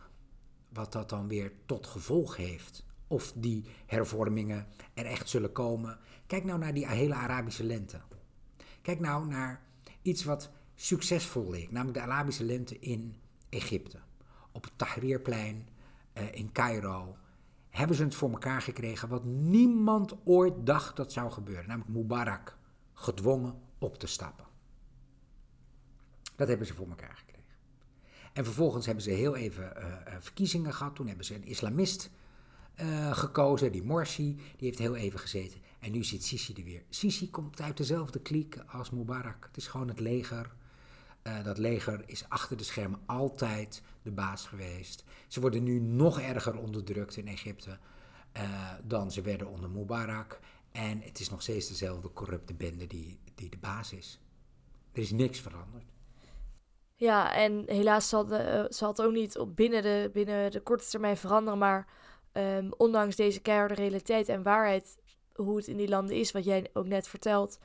wat 0.70 0.92
dat 0.92 1.10
dan 1.10 1.28
weer 1.28 1.52
tot 1.66 1.88
gevolg 1.88 2.36
heeft. 2.36 2.86
Of 3.08 3.34
die 3.36 3.66
hervormingen 3.86 4.68
er 4.94 5.06
echt 5.06 5.30
zullen 5.30 5.52
komen. 5.52 6.00
Kijk 6.28 6.44
nou 6.44 6.60
naar 6.60 6.74
die 6.74 6.88
hele 6.88 7.14
Arabische 7.14 7.64
lente. 7.64 8.02
Kijk 8.82 9.00
nou 9.00 9.28
naar 9.28 9.62
iets 10.02 10.24
wat 10.24 10.50
succesvol 10.76 11.50
leek, 11.50 11.72
namelijk 11.72 11.98
de 11.98 12.04
Arabische 12.04 12.44
lente 12.44 12.80
in 12.80 13.16
Egypte. 13.50 14.00
Op 14.52 14.64
het 14.64 14.74
Tahrirplein 14.76 15.68
uh, 16.14 16.32
in 16.34 16.52
Cairo 16.52 17.18
hebben 17.70 17.96
ze 17.96 18.04
het 18.04 18.16
voor 18.16 18.32
elkaar 18.32 18.62
gekregen 18.62 19.10
wat 19.10 19.24
niemand 19.24 20.16
ooit 20.26 20.66
dacht 20.66 20.96
dat 20.96 21.14
zou 21.14 21.32
gebeuren, 21.32 21.68
namelijk 21.68 21.94
Mubarak 21.94 22.58
gedwongen 22.94 23.62
op 23.78 23.98
te 23.98 24.08
stappen. 24.08 24.46
Dat 26.36 26.48
hebben 26.48 26.68
ze 26.68 26.74
voor 26.74 26.90
elkaar 26.90 27.16
gekregen. 27.16 27.56
En 28.34 28.46
vervolgens 28.46 28.86
hebben 28.86 29.04
ze 29.04 29.10
heel 29.10 29.36
even 29.36 29.74
uh, 29.78 30.16
verkiezingen 30.20 30.74
gehad. 30.74 30.96
Toen 30.96 31.08
hebben 31.08 31.26
ze 31.26 31.36
een 31.36 31.46
islamist 31.46 32.10
uh, 32.82 33.18
gekozen, 33.18 33.72
die 33.72 33.84
Morsi, 33.84 34.36
die 34.36 34.68
heeft 34.68 34.80
heel 34.80 34.96
even 34.96 35.20
gezeten. 35.20 35.62
En 35.80 35.92
nu 35.92 36.04
zit 36.04 36.24
Sisi 36.24 36.54
er 36.54 36.64
weer. 36.64 36.84
Sisi 36.90 37.30
komt 37.30 37.62
uit 37.62 37.78
dezelfde 37.78 38.20
kliek 38.20 38.58
als 38.68 38.90
Mubarak. 38.90 39.46
Het 39.46 39.58
is 39.58 39.68
gewoon 39.68 39.88
het 39.88 40.00
leger. 40.00 40.56
Uh, 41.24 41.44
dat 41.44 41.58
leger 41.58 42.04
is 42.06 42.30
achter 42.30 42.58
de 42.58 42.64
schermen 42.64 43.00
altijd 43.06 43.82
de 44.02 44.12
baas 44.12 44.46
geweest. 44.46 45.04
Ze 45.28 45.40
worden 45.40 45.64
nu 45.64 45.80
nog 45.80 46.20
erger 46.20 46.58
onderdrukt 46.58 47.18
in 47.18 47.28
Egypte 47.28 47.78
uh, 48.38 48.72
dan 48.84 49.12
ze 49.12 49.22
werden 49.22 49.48
onder 49.48 49.70
Mubarak. 49.70 50.40
En 50.72 51.02
het 51.02 51.20
is 51.20 51.30
nog 51.30 51.42
steeds 51.42 51.68
dezelfde 51.68 52.14
corrupte 52.14 52.54
bende 52.54 52.88
die, 52.88 53.20
die 53.36 53.50
de 53.50 53.58
baas 53.58 53.94
is. 53.94 54.20
Er 54.92 55.02
is 55.02 55.12
niks 55.12 55.40
veranderd. 55.40 55.86
Ja, 56.96 57.34
en 57.34 57.64
helaas 57.66 58.10
zal, 58.10 58.28
zal 58.70 58.90
het 58.90 59.02
ook 59.02 59.14
niet 59.14 59.38
op 59.38 59.56
binnen, 59.56 59.82
de, 59.82 60.10
binnen 60.14 60.52
de 60.52 60.62
korte 60.62 60.90
termijn 60.90 61.18
veranderen. 61.18 61.60
Maar 61.60 61.88
um, 62.38 62.74
ondanks 62.78 63.16
deze 63.16 63.40
keiharde 63.40 63.74
realiteit 63.74 64.30
en 64.30 64.44
waarheid, 64.44 64.98
hoe 65.34 65.58
het 65.58 65.68
in 65.68 65.78
die 65.78 65.90
landen 65.90 66.16
is, 66.16 66.32
wat 66.32 66.44
jij 66.44 66.70
ook 66.74 66.86
net 66.86 67.08
vertelt, 67.08 67.60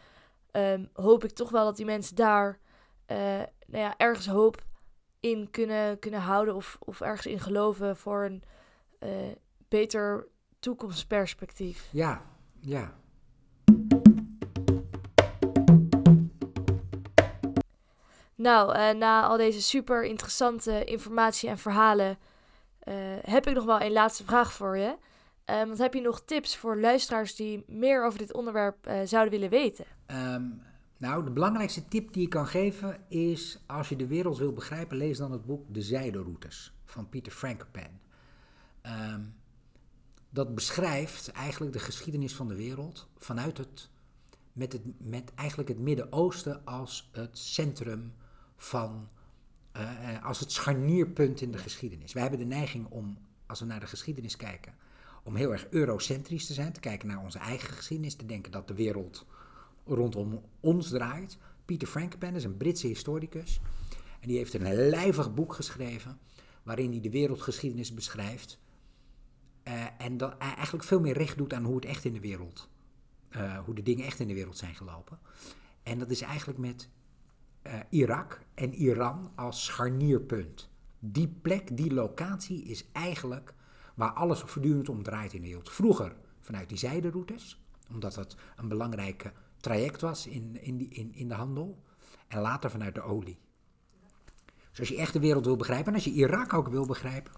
um, 0.52 0.88
hoop 0.92 1.24
ik 1.24 1.30
toch 1.30 1.50
wel 1.50 1.64
dat 1.64 1.76
die 1.76 1.86
mensen 1.86 2.16
daar 2.16 2.58
uh, 3.06 3.16
nou 3.66 3.84
ja, 3.84 3.94
ergens 3.96 4.26
hoop 4.26 4.62
in 5.20 5.50
kunnen, 5.50 5.98
kunnen 5.98 6.20
houden 6.20 6.54
of, 6.54 6.76
of 6.80 7.00
ergens 7.00 7.26
in 7.26 7.40
geloven 7.40 7.96
voor 7.96 8.24
een 8.24 8.42
uh, 9.00 9.10
beter 9.68 10.28
toekomstperspectief. 10.58 11.88
Ja, 11.92 12.22
ja. 12.60 12.94
Nou, 18.34 18.76
uh, 18.76 18.90
na 18.90 19.26
al 19.26 19.36
deze 19.36 19.62
super 19.62 20.04
interessante 20.04 20.84
informatie 20.84 21.48
en 21.48 21.58
verhalen 21.58 22.18
uh, 22.88 22.94
heb 23.22 23.46
ik 23.46 23.54
nog 23.54 23.64
wel 23.64 23.80
een 23.80 23.92
laatste 23.92 24.24
vraag 24.24 24.52
voor 24.52 24.78
je. 24.78 24.96
Um, 25.46 25.66
want 25.66 25.78
heb 25.78 25.94
je 25.94 26.00
nog 26.00 26.24
tips 26.24 26.56
voor 26.56 26.80
luisteraars 26.80 27.34
die 27.34 27.64
meer 27.66 28.04
over 28.06 28.18
dit 28.18 28.32
onderwerp 28.32 28.86
uh, 28.86 29.00
zouden 29.04 29.32
willen 29.32 29.50
weten? 29.50 29.84
Um, 30.06 30.62
nou, 30.98 31.24
de 31.24 31.30
belangrijkste 31.30 31.88
tip 31.88 32.12
die 32.12 32.22
ik 32.22 32.30
kan 32.30 32.46
geven 32.46 33.00
is: 33.08 33.58
als 33.66 33.88
je 33.88 33.96
de 33.96 34.06
wereld 34.06 34.38
wil 34.38 34.52
begrijpen, 34.52 34.96
lees 34.96 35.18
dan 35.18 35.32
het 35.32 35.44
boek 35.44 35.74
De 35.74 35.82
Zijderoutes 35.82 36.74
van 36.84 37.08
Pieter 37.08 37.32
Frankopan. 37.32 38.00
Um, 38.82 39.34
dat 40.30 40.54
beschrijft 40.54 41.28
eigenlijk 41.28 41.72
de 41.72 41.78
geschiedenis 41.78 42.34
van 42.34 42.48
de 42.48 42.54
wereld 42.54 43.08
vanuit 43.18 43.58
het, 43.58 43.90
met, 44.52 44.72
het, 44.72 44.82
met 44.98 45.34
eigenlijk 45.34 45.68
het 45.68 45.78
Midden-Oosten 45.78 46.64
als 46.64 47.10
het 47.12 47.38
centrum 47.38 48.14
van 48.56 49.08
uh, 49.76 50.24
als 50.24 50.40
het 50.40 50.52
scharnierpunt 50.52 51.40
in 51.40 51.52
de 51.52 51.58
geschiedenis. 51.58 52.12
Wij 52.12 52.22
hebben 52.22 52.40
de 52.40 52.46
neiging 52.46 52.86
om, 52.88 53.18
als 53.46 53.60
we 53.60 53.66
naar 53.66 53.80
de 53.80 53.86
geschiedenis 53.86 54.36
kijken, 54.36 54.74
om 55.22 55.36
heel 55.36 55.52
erg 55.52 55.66
eurocentrisch 55.70 56.46
te 56.46 56.52
zijn, 56.52 56.72
te 56.72 56.80
kijken 56.80 57.08
naar 57.08 57.22
onze 57.22 57.38
eigen 57.38 57.74
geschiedenis, 57.74 58.14
te 58.14 58.26
denken 58.26 58.52
dat 58.52 58.68
de 58.68 58.74
wereld 58.74 59.26
rondom 59.86 60.42
ons 60.60 60.88
draait. 60.88 61.38
Peter 61.64 61.88
Frankopan 61.88 62.34
is 62.34 62.44
een 62.44 62.56
Britse 62.56 62.86
historicus 62.86 63.60
en 64.20 64.28
die 64.28 64.36
heeft 64.36 64.54
een 64.54 64.88
lijvig 64.88 65.34
boek 65.34 65.52
geschreven 65.54 66.18
waarin 66.62 66.90
hij 66.90 67.00
de 67.00 67.10
wereldgeschiedenis 67.10 67.94
beschrijft 67.94 68.58
uh, 69.64 69.84
en 69.98 70.16
dat 70.16 70.38
eigenlijk 70.38 70.84
veel 70.84 71.00
meer 71.00 71.16
recht 71.16 71.36
doet 71.36 71.52
aan 71.52 71.64
hoe 71.64 71.74
het 71.74 71.84
echt 71.84 72.04
in 72.04 72.12
de 72.12 72.20
wereld, 72.20 72.68
hoe 73.64 73.74
de 73.74 73.82
dingen 73.82 74.04
echt 74.04 74.20
in 74.20 74.28
de 74.28 74.34
wereld 74.34 74.56
zijn 74.56 74.74
gelopen. 74.74 75.18
En 75.82 75.98
dat 75.98 76.10
is 76.10 76.20
eigenlijk 76.20 76.58
met 76.58 76.88
Irak 77.88 78.40
en 78.62 78.74
Iran 78.74 79.32
als 79.34 79.64
scharnierpunt. 79.64 80.70
Die 80.98 81.28
plek, 81.28 81.76
die 81.76 81.94
locatie 81.94 82.64
is 82.64 82.84
eigenlijk 82.92 83.54
waar 83.94 84.12
alles 84.12 84.40
voortdurend 84.40 84.88
om 84.88 85.02
draait 85.02 85.32
in 85.32 85.40
de 85.40 85.46
wereld. 85.46 85.70
Vroeger 85.70 86.16
vanuit 86.40 86.68
die 86.68 86.78
zijderoutes, 86.78 87.64
omdat 87.90 88.14
dat 88.14 88.36
een 88.56 88.68
belangrijk 88.68 89.32
traject 89.56 90.00
was 90.00 90.26
in, 90.26 90.62
in, 90.62 90.76
die, 90.76 90.88
in, 90.88 91.14
in 91.14 91.28
de 91.28 91.34
handel. 91.34 91.82
En 92.28 92.40
later 92.40 92.70
vanuit 92.70 92.94
de 92.94 93.02
olie. 93.02 93.38
Dus 94.70 94.78
als 94.78 94.88
je 94.88 94.96
echt 94.96 95.12
de 95.12 95.20
wereld 95.20 95.44
wil 95.44 95.56
begrijpen, 95.56 95.86
en 95.86 95.94
als 95.94 96.04
je 96.04 96.10
Irak 96.10 96.52
ook 96.52 96.68
wil 96.68 96.86
begrijpen, 96.86 97.32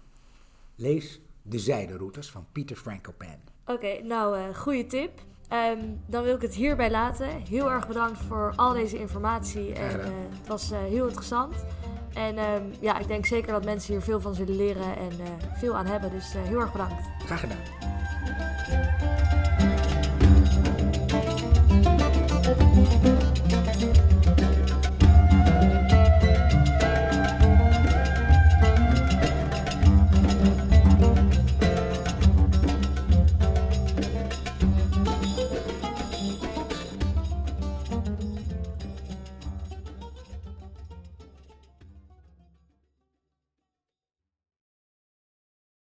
lees 0.75 1.21
De 1.41 1.59
Zijderoutes 1.59 2.31
van 2.31 2.47
Peter 2.51 2.75
Frankopan. 2.75 3.39
Oké, 3.65 4.01
nou, 4.01 4.37
uh, 4.37 4.55
goede 4.55 4.85
tip. 4.85 5.21
Um, 5.53 6.01
dan 6.05 6.23
wil 6.23 6.35
ik 6.35 6.41
het 6.41 6.55
hierbij 6.55 6.91
laten. 6.91 7.27
Heel 7.49 7.71
erg 7.71 7.87
bedankt 7.87 8.19
voor 8.27 8.53
al 8.55 8.73
deze 8.73 8.99
informatie. 8.99 9.73
En, 9.73 9.99
uh, 9.99 10.05
het 10.39 10.47
was 10.47 10.71
uh, 10.71 10.77
heel 10.77 11.05
interessant. 11.05 11.55
En 12.13 12.37
um, 12.37 12.73
ja, 12.79 12.99
ik 12.99 13.07
denk 13.07 13.25
zeker 13.25 13.51
dat 13.51 13.65
mensen 13.65 13.93
hier 13.93 14.01
veel 14.01 14.21
van 14.21 14.33
zullen 14.33 14.55
leren 14.55 14.97
en 14.97 15.11
uh, 15.19 15.25
veel 15.57 15.75
aan 15.75 15.85
hebben. 15.85 16.11
Dus 16.11 16.33
heel 16.37 16.59
erg 16.59 16.71
bedankt. 16.71 17.03
Graag 17.25 17.39
gedaan. 17.39 19.44